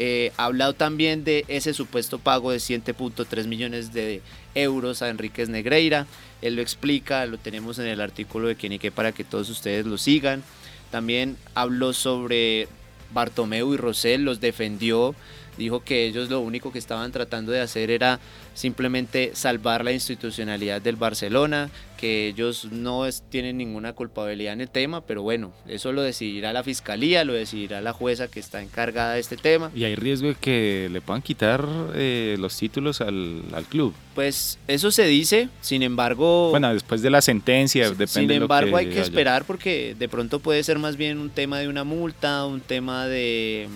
Eh, 0.00 0.32
ha 0.36 0.44
hablado 0.44 0.74
también 0.74 1.24
de 1.24 1.44
ese 1.48 1.74
supuesto 1.74 2.20
pago 2.20 2.52
de 2.52 2.58
7.3 2.58 3.46
millones 3.46 3.92
de 3.92 4.22
euros 4.54 5.02
a 5.02 5.08
Enríquez 5.08 5.48
Negreira. 5.48 6.06
Él 6.40 6.54
lo 6.54 6.62
explica, 6.62 7.26
lo 7.26 7.36
tenemos 7.36 7.80
en 7.80 7.86
el 7.86 8.00
artículo 8.00 8.46
de 8.46 8.54
Quenique 8.54 8.92
para 8.92 9.10
que 9.10 9.24
todos 9.24 9.50
ustedes 9.50 9.84
lo 9.86 9.98
sigan. 9.98 10.44
También 10.92 11.36
habló 11.54 11.92
sobre 11.92 12.68
Bartomeu 13.12 13.74
y 13.74 13.76
Rosell, 13.76 14.22
los 14.22 14.40
defendió 14.40 15.16
dijo 15.58 15.80
que 15.80 16.06
ellos 16.06 16.30
lo 16.30 16.40
único 16.40 16.72
que 16.72 16.78
estaban 16.78 17.12
tratando 17.12 17.52
de 17.52 17.60
hacer 17.60 17.90
era 17.90 18.20
simplemente 18.54 19.32
salvar 19.34 19.84
la 19.84 19.92
institucionalidad 19.92 20.80
del 20.80 20.96
Barcelona, 20.96 21.70
que 21.96 22.28
ellos 22.28 22.68
no 22.70 23.04
tienen 23.28 23.58
ninguna 23.58 23.92
culpabilidad 23.92 24.52
en 24.52 24.60
el 24.62 24.68
tema, 24.68 25.00
pero 25.00 25.22
bueno, 25.22 25.52
eso 25.68 25.92
lo 25.92 26.02
decidirá 26.02 26.52
la 26.52 26.62
fiscalía, 26.62 27.24
lo 27.24 27.32
decidirá 27.34 27.80
la 27.80 27.92
jueza 27.92 28.28
que 28.28 28.40
está 28.40 28.62
encargada 28.62 29.14
de 29.14 29.20
este 29.20 29.36
tema. 29.36 29.70
¿Y 29.74 29.84
hay 29.84 29.96
riesgo 29.96 30.28
de 30.28 30.34
que 30.34 30.88
le 30.90 31.00
puedan 31.00 31.22
quitar 31.22 31.66
eh, 31.94 32.36
los 32.38 32.56
títulos 32.56 33.00
al, 33.00 33.42
club? 33.68 33.94
Pues 34.14 34.58
eso 34.66 34.90
se 34.90 35.06
dice, 35.06 35.48
sin 35.60 35.82
embargo... 35.82 36.50
Bueno, 36.50 36.72
después 36.72 37.02
de 37.02 37.10
la 37.10 37.20
sentencia, 37.20 37.90
depende 37.90 38.06
Sin 38.06 38.30
embargo, 38.30 38.76
hay 38.76 38.86
que 38.86 39.00
esperar 39.00 39.44
porque 39.44 39.94
de 39.98 40.08
pronto 40.08 40.40
puede 40.40 40.62
ser 40.62 40.78
más 40.78 40.96
bien 40.96 41.18
un 41.18 41.30
tema 41.30 41.58
de 41.58 41.68
una 41.68 41.84
multa, 41.84 42.44
un 42.46 42.60
tema 42.60 43.06
de 43.06 43.68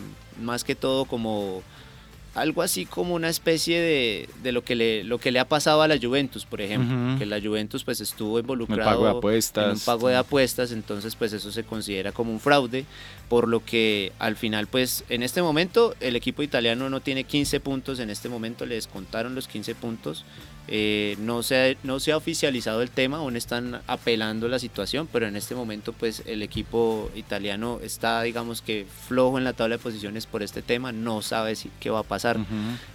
más 0.43 0.65
que 0.65 0.75
todo 0.75 1.05
como 1.05 1.63
algo 2.35 2.63
así 2.63 2.87
como 2.87 3.15
una 3.15 3.29
especie 3.29 3.79
de, 3.79 4.29
de, 4.43 4.53
lo 4.53 4.65
que 4.65 4.75
le 4.75 5.05
lo 5.05 5.19
que 5.19 5.31
le 5.31 5.39
ha 5.39 5.47
pasado 5.47 5.83
a 5.83 5.89
la 5.89 5.99
Juventus, 6.01 6.47
por 6.47 6.63
ejemplo, 6.63 7.19
que 7.19 7.27
la 7.27 7.41
Juventus 7.41 7.85
pues 7.85 8.01
estuvo 8.01 8.39
involucrado 8.39 8.91
pago 8.91 9.05
de 9.05 9.11
apuestas. 9.11 9.65
en 9.67 9.71
un 9.73 9.81
pago 9.81 10.09
de 10.09 10.17
apuestas, 10.17 10.73
entonces 10.73 11.15
pues 11.15 11.35
eso 11.35 11.53
se 11.53 11.65
considera 11.65 12.13
como 12.13 12.33
un 12.33 12.41
fraude, 12.41 12.87
por 13.29 13.49
lo 13.49 13.63
que 13.63 14.13
al 14.19 14.37
final 14.37 14.67
pues 14.67 15.05
en 15.11 15.23
este 15.23 15.43
momento 15.43 15.95
el 16.01 16.17
equipo 16.17 16.43
italiano 16.43 16.89
no 16.89 17.01
tiene 17.01 17.25
15 17.25 17.61
puntos, 17.61 17.99
en 17.99 18.09
este 18.09 18.31
momento 18.31 18.65
le 18.65 18.77
descontaron 18.77 19.35
los 19.35 19.47
15 19.47 19.75
puntos 19.75 20.25
eh, 20.69 21.17
no, 21.19 21.43
se, 21.43 21.77
no 21.83 21.99
se 21.99 22.13
ha 22.13 22.17
oficializado 22.17 22.83
el 22.83 22.91
tema, 22.91 23.19
aún 23.19 23.37
están 23.37 23.83
apelando 23.87 24.49
la 24.49 24.59
situación, 24.59 25.09
pero 25.13 25.27
en 25.27 25.37
este 25.37 25.55
momento 25.55 25.93
pues 25.93 26.23
el 26.27 26.43
equipo 26.43 27.11
italiano 27.17 27.81
está 27.83 28.23
digamos 28.23 28.63
que 28.63 28.87
flojo 29.09 29.39
en 29.39 29.45
la 29.45 29.53
tabla 29.53 29.77
de 29.77 29.83
posiciones 29.83 30.27
por 30.27 30.43
este 30.43 30.63
tema, 30.63 30.93
no 30.93 31.21
sabe 31.23 31.57
si, 31.57 31.71
qué 31.81 31.91
va 31.91 32.01
a 32.01 32.05
pasar. 32.05 32.39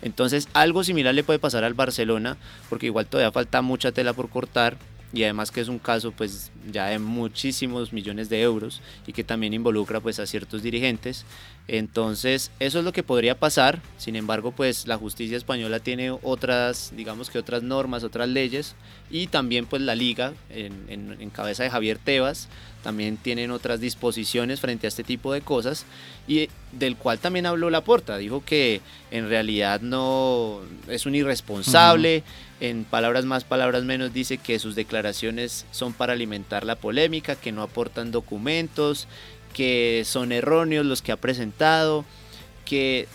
Entonces 0.01 0.47
algo 0.53 0.83
similar 0.83 1.13
le 1.13 1.23
puede 1.23 1.39
pasar 1.39 1.63
al 1.63 1.73
Barcelona, 1.73 2.37
porque 2.69 2.85
igual 2.85 3.05
todavía 3.05 3.31
falta 3.31 3.61
mucha 3.61 3.91
tela 3.91 4.13
por 4.13 4.29
cortar 4.29 4.77
y 5.13 5.23
además 5.23 5.51
que 5.51 5.61
es 5.61 5.67
un 5.67 5.79
caso 5.79 6.11
pues 6.11 6.51
ya 6.71 6.87
de 6.87 6.99
muchísimos 6.99 7.93
millones 7.93 8.29
de 8.29 8.41
euros 8.41 8.81
y 9.05 9.13
que 9.13 9.23
también 9.23 9.53
involucra 9.53 9.99
pues 9.99 10.19
a 10.19 10.25
ciertos 10.25 10.63
dirigentes 10.63 11.25
entonces 11.67 12.51
eso 12.59 12.79
es 12.79 12.85
lo 12.85 12.93
que 12.93 13.03
podría 13.03 13.37
pasar. 13.37 13.81
Sin 13.97 14.15
embargo 14.15 14.51
pues 14.51 14.87
la 14.87 14.97
justicia 14.97 15.37
española 15.37 15.79
tiene 15.79 16.11
otras 16.11 16.93
digamos 16.95 17.29
que 17.29 17.39
otras 17.39 17.63
normas 17.63 18.03
otras 18.03 18.29
leyes. 18.29 18.75
Y 19.09 19.27
también 19.27 19.65
pues 19.65 19.81
la 19.81 19.95
liga 19.95 20.33
en, 20.49 20.73
en, 20.89 21.29
cabeza 21.29 21.63
de 21.63 21.69
Javier 21.69 21.97
Tebas 21.97 22.49
también 22.83 23.17
tienen 23.17 23.51
otras 23.51 23.79
disposiciones 23.79 24.59
frente 24.59 24.87
a 24.87 24.89
este 24.89 25.03
tipo 25.03 25.33
de 25.33 25.41
cosas. 25.41 25.85
Y 26.27 26.49
del 26.71 26.97
cual 26.97 27.19
también 27.19 27.45
habló 27.45 27.69
Laporta. 27.69 28.17
Dijo 28.17 28.43
que 28.43 28.81
en 29.11 29.29
realidad 29.29 29.81
no 29.81 30.61
es 30.87 31.05
un 31.05 31.15
irresponsable. 31.15 32.23
En 32.59 32.85
palabras 32.85 33.23
más, 33.25 33.43
palabras 33.43 33.83
menos, 33.83 34.13
dice 34.13 34.39
que 34.39 34.57
sus 34.57 34.75
declaraciones 34.75 35.65
son 35.71 35.93
para 35.93 36.13
alimentar 36.13 36.65
la 36.65 36.75
polémica, 36.75 37.35
que 37.35 37.51
no 37.51 37.61
aportan 37.61 38.11
documentos, 38.11 39.07
que 39.57 40.03
son 40.05 40.31
erróneos 40.31 40.85
los 40.85 41.01
que 41.01 41.11
ha 41.11 41.17
presentado, 41.17 42.05
que, 42.63 43.07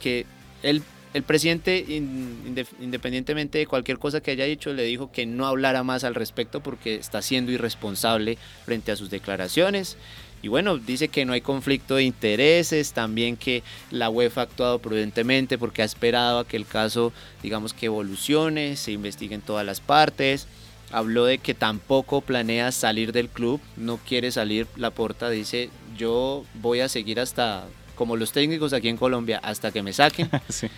que 0.00 0.26
el, 0.64 0.82
el 1.14 1.22
presidente, 1.22 1.84
independientemente 2.80 3.58
de 3.58 3.66
cualquier 3.68 4.00
cosa 4.00 4.20
que 4.20 4.32
haya 4.32 4.44
dicho, 4.44 4.72
le 4.72 4.82
dijo 4.82 5.12
que 5.12 5.24
no 5.24 5.46
hablara 5.46 5.84
más 5.84 6.02
al 6.02 6.16
respecto 6.16 6.64
porque 6.64 6.96
está 6.96 7.22
siendo 7.22 7.52
irresponsable 7.52 8.38
frente 8.64 8.90
a 8.90 8.96
sus 8.96 9.08
declaraciones. 9.08 9.96
Y 10.42 10.48
bueno, 10.48 10.78
dice 10.78 11.06
que 11.06 11.24
no 11.24 11.32
hay 11.32 11.42
conflicto 11.42 11.94
de 11.94 12.02
intereses, 12.02 12.92
también 12.92 13.36
que 13.36 13.62
la 13.92 14.10
UEFA 14.10 14.40
ha 14.40 14.44
actuado 14.44 14.80
prudentemente 14.80 15.58
porque 15.58 15.82
ha 15.82 15.84
esperado 15.84 16.40
a 16.40 16.48
que 16.48 16.56
el 16.56 16.66
caso, 16.66 17.12
digamos 17.40 17.72
que 17.72 17.86
evolucione, 17.86 18.74
se 18.74 18.90
investigue 18.90 19.36
en 19.36 19.42
todas 19.42 19.64
las 19.64 19.78
partes. 19.78 20.48
Habló 20.90 21.24
de 21.24 21.38
que 21.38 21.54
tampoco 21.54 22.20
planea 22.20 22.72
salir 22.72 23.12
del 23.12 23.28
club, 23.28 23.60
no 23.76 23.98
quiere 23.98 24.30
salir. 24.30 24.66
La 24.76 24.90
porta 24.90 25.28
dice, 25.30 25.70
yo 25.96 26.44
voy 26.54 26.80
a 26.80 26.88
seguir 26.88 27.20
hasta, 27.20 27.66
como 27.94 28.16
los 28.16 28.32
técnicos 28.32 28.72
aquí 28.72 28.88
en 28.88 28.96
Colombia, 28.96 29.40
hasta 29.42 29.70
que 29.70 29.82
me 29.82 29.92
saquen. 29.92 30.30
sí. 30.48 30.68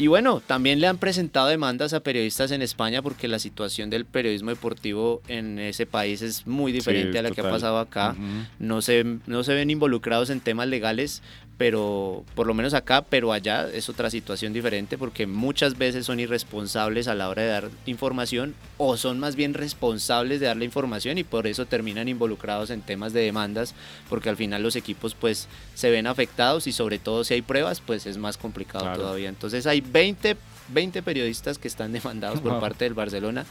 Y 0.00 0.06
bueno, 0.06 0.40
también 0.46 0.80
le 0.80 0.86
han 0.86 0.96
presentado 0.96 1.48
demandas 1.48 1.92
a 1.92 2.00
periodistas 2.00 2.52
en 2.52 2.62
España 2.62 3.02
porque 3.02 3.26
la 3.26 3.40
situación 3.40 3.90
del 3.90 4.04
periodismo 4.04 4.50
deportivo 4.50 5.20
en 5.26 5.58
ese 5.58 5.86
país 5.86 6.22
es 6.22 6.46
muy 6.46 6.70
diferente 6.70 7.18
a 7.18 7.22
la 7.22 7.32
que 7.32 7.40
ha 7.40 7.50
pasado 7.50 7.80
acá. 7.80 8.14
no, 8.60 8.80
se, 8.80 9.04
no 9.26 9.42
se 9.42 9.54
ven 9.54 9.70
involucrados 9.70 10.30
en 10.30 10.38
temas 10.38 10.68
legales, 10.68 11.20
pero 11.58 12.24
por 12.36 12.46
lo 12.46 12.54
menos 12.54 12.72
acá, 12.72 13.02
pero 13.02 13.32
allá 13.32 13.68
es 13.68 13.88
otra 13.88 14.10
situación 14.10 14.52
diferente 14.52 14.96
porque 14.96 15.26
muchas 15.26 15.76
veces 15.76 16.06
son 16.06 16.20
irresponsables 16.20 17.08
a 17.08 17.16
la 17.16 17.28
hora 17.28 17.42
de 17.42 17.48
dar 17.48 17.70
información 17.84 18.54
o 18.76 18.96
son 18.96 19.18
más 19.18 19.34
bien 19.34 19.54
responsables 19.54 20.38
de 20.38 20.46
dar 20.46 20.56
la 20.56 20.64
información 20.64 21.18
y 21.18 21.24
por 21.24 21.48
eso 21.48 21.66
terminan 21.66 22.06
involucrados 22.06 22.70
en 22.70 22.80
temas 22.80 23.12
de 23.12 23.22
demandas 23.22 23.74
porque 24.08 24.28
al 24.28 24.36
final 24.36 24.62
los 24.62 24.76
equipos 24.76 25.16
pues 25.16 25.48
se 25.74 25.90
ven 25.90 26.06
afectados 26.06 26.68
y 26.68 26.72
sobre 26.72 27.00
todo 27.00 27.24
si 27.24 27.34
hay 27.34 27.42
pruebas 27.42 27.80
pues 27.80 28.06
es 28.06 28.18
más 28.18 28.38
complicado 28.38 28.94
todavía. 28.94 29.28
Entonces 29.28 29.66
hay 29.66 29.80
20, 29.80 30.36
20 30.68 31.02
periodistas 31.02 31.58
que 31.58 31.66
están 31.66 31.92
demandados 31.92 32.40
por 32.40 32.60
parte 32.60 32.84
del 32.84 32.94
Barcelona 32.94 33.44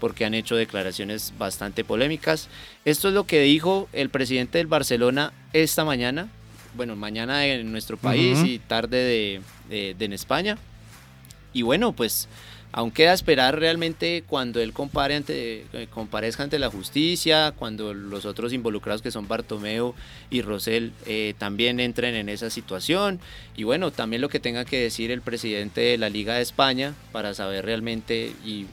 porque 0.00 0.26
han 0.26 0.34
hecho 0.34 0.54
declaraciones 0.54 1.32
bastante 1.38 1.82
polémicas. 1.82 2.48
Esto 2.84 3.08
es 3.08 3.14
lo 3.14 3.24
que 3.24 3.40
dijo 3.40 3.88
el 3.94 4.10
presidente 4.10 4.58
del 4.58 4.66
Barcelona 4.66 5.32
esta 5.54 5.86
mañana 5.86 6.28
bueno, 6.74 6.96
mañana 6.96 7.46
en 7.46 7.70
nuestro 7.72 7.96
país 7.96 8.38
y 8.44 8.58
tarde 8.58 9.42
de, 9.68 9.96
en 9.98 10.12
España. 10.12 10.58
Y 11.52 11.62
bueno, 11.62 11.92
pues 11.92 12.28
aún 12.70 12.90
queda 12.90 13.14
esperar 13.14 13.58
realmente 13.58 14.22
cuando 14.26 14.60
él 14.60 14.72
compare 14.72 15.16
ante, 15.16 15.64
eh, 15.72 15.88
comparezca 15.90 16.42
ante 16.42 16.58
la 16.58 16.70
justicia, 16.70 17.54
cuando 17.58 17.94
los 17.94 18.26
otros 18.26 18.52
involucrados 18.52 19.00
que 19.00 19.10
son 19.10 19.26
Bartomeo 19.26 19.94
y 20.30 20.42
Rosell 20.42 20.92
eh, 21.06 21.34
también 21.38 21.80
entren 21.80 22.14
en 22.14 22.28
esa 22.28 22.50
situación. 22.50 23.20
Y 23.56 23.64
bueno, 23.64 23.90
también 23.90 24.22
lo 24.22 24.28
que 24.28 24.40
tenga 24.40 24.64
que 24.64 24.78
decir 24.78 25.10
el 25.10 25.22
presidente 25.22 25.80
de 25.80 25.98
la 25.98 26.10
Liga 26.10 26.34
de 26.34 26.42
España 26.42 26.94
para 27.12 27.34
saber 27.34 27.64
realmente 27.64 28.32
y 28.44 28.66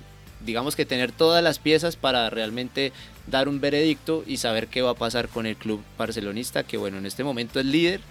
digamos 0.45 0.75
que 0.75 0.86
tener 0.86 1.12
todas 1.12 1.43
las 1.43 1.60
piezas 1.60 1.95
para 1.95 2.29
realmente 2.29 2.91
dar 3.27 3.49
un 3.49 3.60
veredicto 3.60 4.23
y 4.25 4.38
saber 4.38 4.67
qué 4.67 4.81
va 4.81 4.91
a 4.91 4.95
pasar 4.95 5.29
con 5.29 5.45
el 5.45 5.55
club 5.55 5.81
barcelonista, 5.97 6.63
que 6.63 6.77
bueno, 6.77 6.97
en 6.97 7.05
este 7.05 7.23
momento 7.23 7.60
es 7.60 7.65
líder 7.65 8.01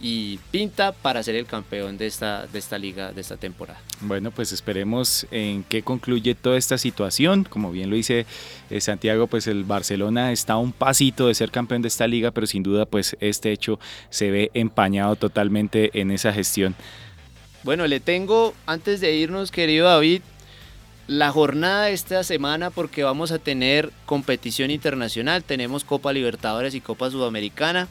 y 0.00 0.38
pinta 0.50 0.92
para 0.92 1.22
ser 1.22 1.34
el 1.34 1.46
campeón 1.46 1.98
de 1.98 2.06
esta, 2.06 2.46
de 2.46 2.58
esta 2.58 2.78
liga, 2.78 3.12
de 3.12 3.20
esta 3.20 3.36
temporada. 3.36 3.80
Bueno, 4.00 4.30
pues 4.30 4.52
esperemos 4.52 5.26
en 5.30 5.64
qué 5.64 5.82
concluye 5.82 6.34
toda 6.34 6.56
esta 6.56 6.78
situación. 6.78 7.44
Como 7.44 7.72
bien 7.72 7.90
lo 7.90 7.96
dice 7.96 8.26
eh, 8.70 8.80
Santiago, 8.80 9.26
pues 9.26 9.46
el 9.46 9.64
Barcelona 9.64 10.30
está 10.30 10.54
a 10.54 10.58
un 10.58 10.72
pasito 10.72 11.26
de 11.26 11.34
ser 11.34 11.50
campeón 11.50 11.82
de 11.82 11.88
esta 11.88 12.06
liga, 12.06 12.30
pero 12.30 12.46
sin 12.46 12.62
duda 12.62 12.86
pues 12.86 13.16
este 13.20 13.50
hecho 13.50 13.80
se 14.10 14.30
ve 14.30 14.50
empañado 14.54 15.16
totalmente 15.16 15.98
en 16.00 16.10
esa 16.10 16.32
gestión. 16.32 16.76
Bueno, 17.64 17.86
le 17.88 17.98
tengo, 17.98 18.54
antes 18.66 19.00
de 19.00 19.16
irnos, 19.16 19.50
querido 19.50 19.88
David, 19.88 20.22
la 21.08 21.32
jornada 21.32 21.86
de 21.86 21.94
esta 21.94 22.22
semana 22.22 22.68
porque 22.68 23.02
vamos 23.02 23.32
a 23.32 23.38
tener 23.38 23.90
competición 24.04 24.70
internacional, 24.70 25.42
tenemos 25.42 25.82
Copa 25.82 26.12
Libertadores 26.12 26.74
y 26.74 26.82
Copa 26.82 27.10
Sudamericana 27.10 27.88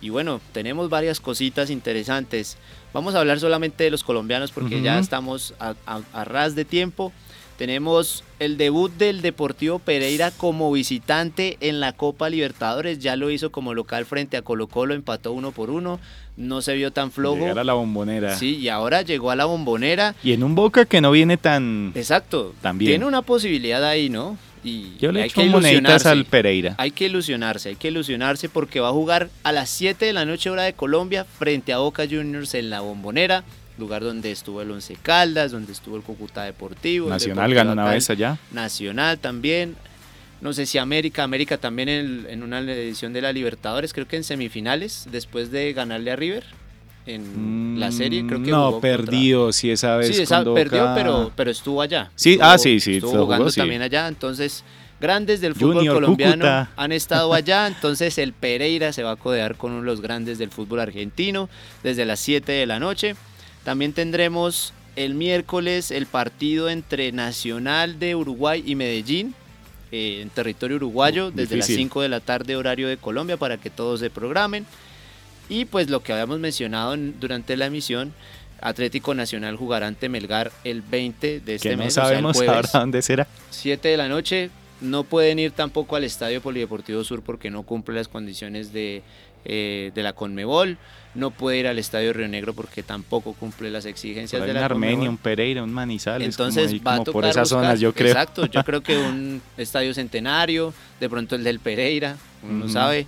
y 0.00 0.08
bueno, 0.10 0.40
tenemos 0.52 0.88
varias 0.88 1.20
cositas 1.20 1.68
interesantes. 1.68 2.56
Vamos 2.94 3.14
a 3.14 3.20
hablar 3.20 3.40
solamente 3.40 3.84
de 3.84 3.90
los 3.90 4.04
colombianos 4.04 4.52
porque 4.52 4.80
ya 4.80 4.98
estamos 4.98 5.52
a, 5.58 6.24
ras 6.24 6.54
de 6.54 6.64
tiempo. 6.64 7.12
Tenemos 7.58 8.24
el 8.38 8.56
debut 8.56 8.90
del 8.92 9.20
Deportivo 9.20 9.80
Pereira 9.80 10.30
como 10.30 10.72
visitante 10.72 11.58
en 11.60 11.80
la 11.80 11.92
Copa 11.92 12.30
Libertadores. 12.30 13.00
Ya 13.00 13.16
lo 13.16 13.30
hizo 13.30 13.52
como 13.52 13.74
local 13.74 14.06
frente 14.06 14.38
a 14.38 14.42
Colo 14.42 14.68
Colo, 14.68 14.94
empató 14.94 15.32
uno 15.32 15.52
por 15.52 15.68
uno. 15.68 16.00
No 16.40 16.62
se 16.62 16.74
vio 16.74 16.90
tan 16.90 17.12
flojo. 17.12 17.40
Llegar 17.40 17.58
a 17.58 17.64
la 17.64 17.74
bombonera. 17.74 18.36
Sí, 18.36 18.56
y 18.56 18.68
ahora 18.68 19.02
llegó 19.02 19.30
a 19.30 19.36
la 19.36 19.44
bombonera. 19.44 20.14
Y 20.22 20.32
en 20.32 20.42
un 20.42 20.54
Boca 20.54 20.86
que 20.86 21.02
no 21.02 21.10
viene 21.10 21.36
tan. 21.36 21.92
Exacto. 21.94 22.54
También. 22.62 22.92
Tiene 22.92 23.04
una 23.04 23.20
posibilidad 23.20 23.84
ahí, 23.84 24.08
¿no? 24.08 24.38
Y 24.64 24.96
Yo 24.98 25.12
le 25.12 25.22
hay 25.22 25.30
que 25.30 25.44
ilusionarse 25.44 26.08
al 26.08 26.24
Pereira. 26.24 26.74
Hay 26.78 26.90
que 26.92 27.06
ilusionarse, 27.06 27.70
hay 27.70 27.76
que 27.76 27.88
ilusionarse 27.88 28.48
porque 28.48 28.80
va 28.80 28.88
a 28.88 28.92
jugar 28.92 29.28
a 29.42 29.52
las 29.52 29.70
7 29.70 30.04
de 30.04 30.12
la 30.12 30.24
noche 30.24 30.50
hora 30.50 30.62
de 30.62 30.72
Colombia 30.72 31.24
frente 31.24 31.72
a 31.72 31.78
Boca 31.78 32.04
Juniors 32.08 32.54
en 32.54 32.70
la 32.70 32.80
bombonera 32.80 33.44
lugar 33.80 34.04
donde 34.04 34.30
estuvo 34.30 34.62
el 34.62 34.70
Once 34.70 34.94
Caldas, 35.02 35.50
donde 35.50 35.72
estuvo 35.72 35.96
el 35.96 36.02
Cúcuta 36.02 36.44
Deportivo. 36.44 37.08
Nacional 37.08 37.52
ganó 37.52 37.72
una 37.72 37.86
vez 37.86 38.10
allá. 38.10 38.38
Nacional 38.52 39.18
también. 39.18 39.74
No 40.40 40.52
sé 40.52 40.66
si 40.66 40.78
América, 40.78 41.22
América 41.22 41.58
también 41.58 41.88
en, 41.88 42.42
una 42.42 42.60
edición 42.60 43.12
de 43.12 43.20
la 43.20 43.32
Libertadores, 43.32 43.92
creo 43.92 44.08
que 44.08 44.16
en 44.16 44.24
semifinales, 44.24 45.06
después 45.10 45.50
de 45.50 45.72
ganarle 45.72 46.10
a 46.10 46.16
River 46.16 46.44
en 47.06 47.78
la 47.78 47.90
serie, 47.92 48.26
creo 48.26 48.42
que 48.42 48.50
no 48.50 48.80
perdió, 48.80 49.52
sí 49.52 49.70
esa 49.70 49.96
vez. 49.96 50.14
Sí, 50.14 50.22
esa 50.22 50.44
perdió, 50.44 50.92
pero, 50.94 51.32
pero 51.34 51.50
estuvo 51.50 51.82
allá. 51.82 52.10
Sí, 52.14 52.38
ah, 52.40 52.56
sí, 52.58 52.80
sí, 52.80 52.96
estuvo 52.96 53.24
jugando 53.24 53.50
también 53.50 53.82
allá, 53.82 54.08
entonces 54.08 54.64
grandes 55.00 55.40
del 55.40 55.54
fútbol 55.54 55.86
colombiano 55.86 56.68
han 56.76 56.92
estado 56.92 57.32
allá, 57.34 57.66
entonces 57.66 58.18
el 58.18 58.32
Pereira 58.32 58.92
se 58.92 59.02
va 59.02 59.12
a 59.12 59.16
codear 59.16 59.56
con 59.56 59.72
uno 59.72 59.80
de 59.80 59.86
los 59.86 60.00
grandes 60.00 60.38
del 60.38 60.50
fútbol 60.50 60.80
argentino 60.80 61.48
desde 61.82 62.04
las 62.04 62.20
7 62.20 62.52
de 62.52 62.66
la 62.66 62.78
noche. 62.78 63.16
También 63.64 63.92
tendremos 63.92 64.72
el 64.96 65.14
miércoles 65.14 65.90
el 65.90 66.06
partido 66.06 66.68
entre 66.68 67.12
Nacional 67.12 67.98
de 67.98 68.14
Uruguay 68.14 68.62
y 68.66 68.74
Medellín 68.74 69.34
eh, 69.92 70.20
en 70.22 70.30
territorio 70.30 70.76
uruguayo 70.76 71.30
desde 71.30 71.56
las 71.56 71.66
5 71.66 72.02
de 72.02 72.08
la 72.08 72.20
tarde 72.20 72.56
horario 72.56 72.88
de 72.88 72.96
Colombia 72.96 73.36
para 73.36 73.58
que 73.58 73.70
todos 73.70 74.00
se 74.00 74.10
programen. 74.10 74.66
Y 75.48 75.64
pues 75.64 75.90
lo 75.90 76.02
que 76.02 76.12
habíamos 76.12 76.38
mencionado 76.38 76.96
durante 76.96 77.56
la 77.56 77.66
emisión, 77.66 78.12
Atlético 78.60 79.14
Nacional 79.14 79.56
jugará 79.56 79.88
ante 79.88 80.08
Melgar 80.08 80.52
el 80.64 80.82
20 80.82 81.40
de 81.40 81.54
este 81.56 81.70
que 81.70 81.76
no 81.76 81.84
mes. 81.84 81.94
sabemos 81.94 82.40
ahora 82.40 82.68
dónde 82.72 83.02
será. 83.02 83.26
7 83.50 83.88
de 83.88 83.96
la 83.96 84.08
noche. 84.08 84.50
No 84.80 85.04
pueden 85.04 85.38
ir 85.38 85.50
tampoco 85.50 85.96
al 85.96 86.04
Estadio 86.04 86.40
Polideportivo 86.40 87.04
Sur 87.04 87.22
porque 87.22 87.50
no 87.50 87.64
cumple 87.64 87.96
las 87.96 88.08
condiciones 88.08 88.72
de, 88.72 89.02
eh, 89.44 89.92
de 89.94 90.02
la 90.02 90.12
Conmebol. 90.12 90.78
No 91.14 91.32
puede 91.32 91.58
ir 91.58 91.66
al 91.66 91.78
Estadio 91.78 92.12
Río 92.12 92.28
Negro 92.28 92.54
porque 92.54 92.84
tampoco 92.84 93.32
cumple 93.32 93.68
las 93.70 93.84
exigencias 93.84 94.46
de 94.46 94.52
la 94.52 94.64
Armenia, 94.64 95.10
un 95.10 95.16
Pereira, 95.16 95.62
un 95.62 95.72
Manizales. 95.72 96.28
Entonces 96.28 96.72
va 96.86 96.94
a 96.94 96.98
tocar 96.98 97.12
por 97.12 97.24
esas 97.24 97.48
zonas, 97.48 97.80
yo 97.80 97.92
creo. 97.92 98.08
Exacto, 98.08 98.46
yo 98.46 98.62
creo 98.62 98.80
que 98.82 98.96
un 98.96 99.42
Estadio 99.56 99.92
Centenario, 99.92 100.72
de 101.00 101.08
pronto 101.08 101.34
el 101.34 101.42
del 101.42 101.58
Pereira, 101.58 102.16
uno 102.48 102.68
sabe. 102.68 103.06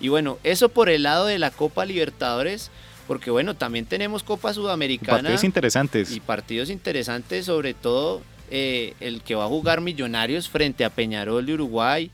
Y 0.00 0.08
bueno, 0.08 0.38
eso 0.42 0.68
por 0.68 0.88
el 0.88 1.04
lado 1.04 1.26
de 1.26 1.38
la 1.38 1.52
Copa 1.52 1.84
Libertadores, 1.84 2.72
porque 3.06 3.30
bueno, 3.30 3.54
también 3.54 3.86
tenemos 3.86 4.24
Copa 4.24 4.52
Sudamericana. 4.52 5.18
Partidos 5.18 5.44
interesantes. 5.44 6.10
Y 6.10 6.20
partidos 6.20 6.70
interesantes, 6.70 7.46
sobre 7.46 7.74
todo 7.74 8.22
eh, 8.50 8.94
el 9.00 9.22
que 9.22 9.34
va 9.34 9.44
a 9.44 9.48
jugar 9.48 9.80
Millonarios 9.80 10.48
frente 10.48 10.84
a 10.84 10.90
Peñarol 10.90 11.46
de 11.46 11.54
Uruguay. 11.54 12.10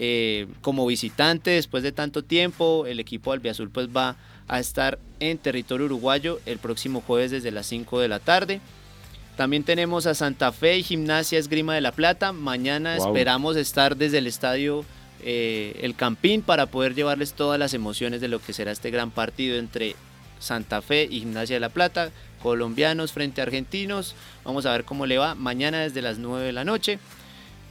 Eh, 0.00 0.46
como 0.60 0.86
visitante 0.86 1.50
después 1.50 1.82
de 1.82 1.90
tanto 1.90 2.22
tiempo, 2.22 2.86
el 2.86 3.00
equipo 3.00 3.32
albiazul 3.32 3.68
pues 3.68 3.88
va 3.88 4.16
a 4.46 4.60
estar 4.60 5.00
en 5.18 5.38
territorio 5.38 5.86
uruguayo 5.86 6.38
el 6.46 6.58
próximo 6.58 7.00
jueves 7.00 7.32
desde 7.32 7.50
las 7.50 7.66
5 7.66 7.98
de 7.98 8.06
la 8.06 8.20
tarde. 8.20 8.60
También 9.36 9.64
tenemos 9.64 10.06
a 10.06 10.14
Santa 10.14 10.52
Fe 10.52 10.78
y 10.78 10.84
Gimnasia 10.84 11.40
Esgrima 11.40 11.74
de 11.74 11.80
la 11.80 11.90
Plata. 11.90 12.32
Mañana 12.32 12.96
esperamos 12.96 13.56
estar 13.56 13.96
desde 13.96 14.18
el 14.18 14.28
estadio 14.28 14.84
eh, 15.24 15.80
El 15.82 15.96
Campín 15.96 16.42
para 16.42 16.66
poder 16.66 16.94
llevarles 16.94 17.32
todas 17.32 17.58
las 17.58 17.74
emociones 17.74 18.20
de 18.20 18.28
lo 18.28 18.40
que 18.40 18.52
será 18.52 18.70
este 18.70 18.92
gran 18.92 19.10
partido 19.10 19.58
entre 19.58 19.96
Santa 20.38 20.80
Fe 20.80 21.08
y 21.10 21.18
Gimnasia 21.20 21.56
de 21.56 21.60
la 21.60 21.70
Plata, 21.70 22.12
colombianos 22.40 23.10
frente 23.10 23.40
a 23.40 23.44
argentinos. 23.44 24.14
Vamos 24.44 24.64
a 24.64 24.70
ver 24.70 24.84
cómo 24.84 25.06
le 25.06 25.18
va 25.18 25.34
mañana 25.34 25.80
desde 25.80 26.02
las 26.02 26.18
9 26.18 26.46
de 26.46 26.52
la 26.52 26.64
noche. 26.64 27.00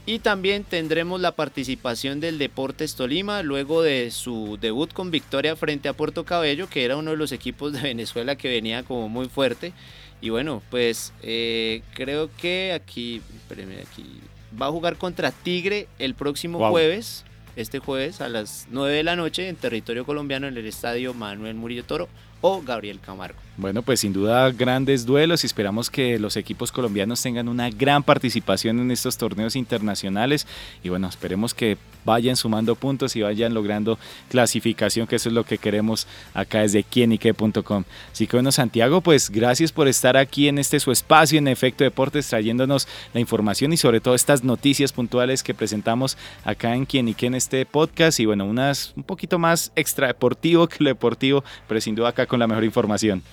Y 0.09 0.19
también 0.19 0.63
tendremos 0.63 1.19
la 1.19 1.33
participación 1.33 2.21
del 2.21 2.37
Deportes 2.37 2.95
Tolima 2.95 3.43
luego 3.43 3.81
de 3.81 4.09
su 4.09 4.57
debut 4.57 4.93
con 4.93 5.11
victoria 5.11 5.57
frente 5.57 5.89
a 5.89 5.93
Puerto 5.93 6.23
Cabello, 6.23 6.69
que 6.69 6.85
era 6.85 6.95
uno 6.95 7.11
de 7.11 7.17
los 7.17 7.33
equipos 7.33 7.73
de 7.73 7.81
Venezuela 7.81 8.37
que 8.37 8.47
venía 8.47 8.83
como 8.83 9.09
muy 9.09 9.27
fuerte. 9.27 9.73
Y 10.21 10.29
bueno, 10.29 10.63
pues 10.69 11.11
eh, 11.23 11.81
creo 11.93 12.29
que 12.37 12.71
aquí, 12.71 13.21
aquí, 13.51 14.21
va 14.59 14.67
a 14.67 14.71
jugar 14.71 14.95
contra 14.95 15.31
Tigre 15.31 15.89
el 15.99 16.15
próximo 16.15 16.69
jueves 16.69 17.25
este 17.57 17.79
jueves 17.79 18.21
a 18.21 18.29
las 18.29 18.67
9 18.69 18.95
de 18.95 19.03
la 19.03 19.15
noche 19.15 19.49
en 19.49 19.55
territorio 19.55 20.05
colombiano 20.05 20.47
en 20.47 20.55
el 20.55 20.67
estadio 20.67 21.15
Manuel 21.15 21.55
Murillo 21.55 21.83
Toro 21.83 22.07
Gabriel 22.65 22.99
Camargo. 22.99 23.39
Bueno, 23.57 23.81
pues 23.81 24.01
sin 24.01 24.13
duda 24.13 24.51
grandes 24.51 25.03
duelos 25.07 25.43
y 25.43 25.47
esperamos 25.47 25.89
que 25.89 26.19
los 26.19 26.37
equipos 26.37 26.71
colombianos 26.71 27.23
tengan 27.23 27.47
una 27.47 27.71
gran 27.71 28.03
participación 28.03 28.79
en 28.79 28.91
estos 28.91 29.17
torneos 29.17 29.55
internacionales 29.55 30.45
y 30.83 30.89
bueno, 30.89 31.07
esperemos 31.07 31.55
que 31.55 31.75
vayan 32.05 32.35
sumando 32.35 32.75
puntos 32.75 33.15
y 33.15 33.21
vayan 33.23 33.55
logrando 33.55 33.97
clasificación, 34.29 35.07
que 35.07 35.15
eso 35.15 35.29
es 35.29 35.33
lo 35.33 35.43
que 35.43 35.57
queremos 35.57 36.07
acá 36.35 36.61
desde 36.61 36.83
quienique.com. 36.83 37.83
Así 38.11 38.27
que 38.27 38.37
bueno, 38.37 38.51
Santiago, 38.51 39.01
pues 39.01 39.31
gracias 39.31 39.71
por 39.71 39.87
estar 39.87 40.17
aquí 40.17 40.47
en 40.47 40.59
este 40.59 40.79
su 40.79 40.91
espacio 40.91 41.39
en 41.39 41.47
Efecto 41.47 41.83
Deportes, 41.83 42.29
trayéndonos 42.29 42.87
la 43.13 43.19
información 43.19 43.73
y 43.73 43.77
sobre 43.77 44.01
todo 44.01 44.13
estas 44.13 44.43
noticias 44.43 44.93
puntuales 44.93 45.41
que 45.41 45.55
presentamos 45.55 46.15
acá 46.45 46.75
en 46.75 46.85
Quienique 46.85 47.25
en 47.25 47.33
este 47.33 47.65
podcast 47.65 48.19
y 48.19 48.25
bueno, 48.27 48.45
unas 48.45 48.93
un 48.95 49.03
poquito 49.03 49.39
más 49.39 49.71
extra 49.75 50.05
deportivo 50.05 50.67
que 50.67 50.83
lo 50.83 50.91
deportivo, 50.91 51.43
pero 51.67 51.81
sin 51.81 51.95
duda 51.95 52.09
acá 52.09 52.27
con 52.27 52.36
la 52.39 52.47
mejor 52.47 52.63
información. 52.63 53.23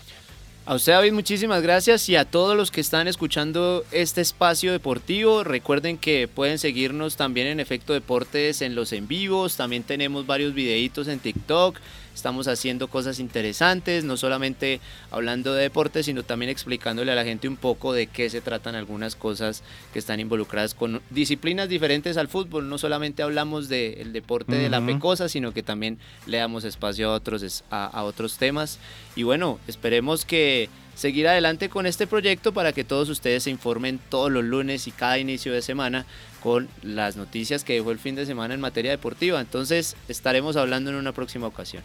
A 0.66 0.74
usted 0.76 0.94
David, 0.94 1.12
muchísimas 1.12 1.62
gracias 1.62 2.08
y 2.08 2.16
a 2.16 2.24
todos 2.24 2.56
los 2.56 2.70
que 2.70 2.80
están 2.80 3.06
escuchando 3.06 3.84
este 3.92 4.22
espacio 4.22 4.72
deportivo. 4.72 5.44
Recuerden 5.44 5.98
que 5.98 6.26
pueden 6.26 6.58
seguirnos 6.58 7.16
también 7.16 7.48
en 7.48 7.60
Efecto 7.60 7.92
Deportes 7.92 8.62
en 8.62 8.74
los 8.74 8.94
en 8.94 9.06
vivos. 9.06 9.58
También 9.58 9.82
tenemos 9.82 10.26
varios 10.26 10.54
videitos 10.54 11.06
en 11.08 11.18
TikTok. 11.18 11.78
Estamos 12.14 12.46
haciendo 12.46 12.86
cosas 12.86 13.18
interesantes, 13.18 14.04
no 14.04 14.16
solamente 14.16 14.80
hablando 15.10 15.52
de 15.52 15.62
deportes, 15.62 16.06
sino 16.06 16.22
también 16.22 16.48
explicándole 16.48 17.10
a 17.10 17.16
la 17.16 17.24
gente 17.24 17.48
un 17.48 17.56
poco 17.56 17.92
de 17.92 18.06
qué 18.06 18.30
se 18.30 18.40
tratan 18.40 18.76
algunas 18.76 19.16
cosas 19.16 19.64
que 19.92 19.98
están 19.98 20.20
involucradas 20.20 20.74
con 20.74 21.02
disciplinas 21.10 21.68
diferentes 21.68 22.16
al 22.16 22.28
fútbol. 22.28 22.68
No 22.68 22.78
solamente 22.78 23.24
hablamos 23.24 23.68
del 23.68 24.12
deporte 24.12 24.54
de 24.54 24.70
la 24.70 24.80
pecosa, 24.86 25.28
sino 25.28 25.52
que 25.52 25.64
también 25.64 25.98
le 26.26 26.38
damos 26.38 26.62
espacio 26.62 27.10
a 27.10 27.14
otros, 27.14 27.64
a 27.68 28.04
otros 28.04 28.38
temas. 28.38 28.78
Y 29.16 29.24
bueno, 29.24 29.58
esperemos 29.66 30.24
que 30.24 30.53
seguir 30.94 31.28
adelante 31.28 31.68
con 31.68 31.86
este 31.86 32.06
proyecto 32.06 32.52
para 32.52 32.72
que 32.72 32.84
todos 32.84 33.08
ustedes 33.08 33.44
se 33.44 33.50
informen 33.50 34.00
todos 34.08 34.30
los 34.30 34.44
lunes 34.44 34.86
y 34.86 34.92
cada 34.92 35.18
inicio 35.18 35.52
de 35.52 35.62
semana 35.62 36.06
con 36.40 36.68
las 36.82 37.16
noticias 37.16 37.64
que 37.64 37.74
dejó 37.74 37.90
el 37.90 37.98
fin 37.98 38.14
de 38.14 38.26
semana 38.26 38.54
en 38.54 38.60
materia 38.60 38.90
deportiva. 38.90 39.40
Entonces 39.40 39.96
estaremos 40.08 40.56
hablando 40.56 40.90
en 40.90 40.96
una 40.96 41.12
próxima 41.12 41.46
ocasión. 41.46 41.82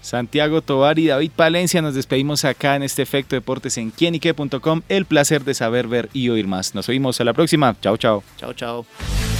Santiago 0.00 0.62
Tobar 0.62 0.98
y 0.98 1.06
David 1.06 1.30
Palencia, 1.34 1.80
nos 1.80 1.94
despedimos 1.94 2.44
acá 2.44 2.74
en 2.74 2.82
este 2.82 3.02
Efecto 3.02 3.36
Deportes 3.36 3.78
en 3.78 3.90
quienique.com. 3.90 4.82
El 4.88 5.06
placer 5.06 5.44
de 5.44 5.54
saber, 5.54 5.86
ver 5.86 6.08
y 6.12 6.28
oír 6.28 6.48
más. 6.48 6.74
Nos 6.74 6.88
oímos 6.88 7.20
a 7.20 7.24
la 7.24 7.32
próxima. 7.32 7.76
Chao, 7.80 7.96
chao. 7.96 8.24
Chao, 8.36 8.52
chao. 8.52 9.31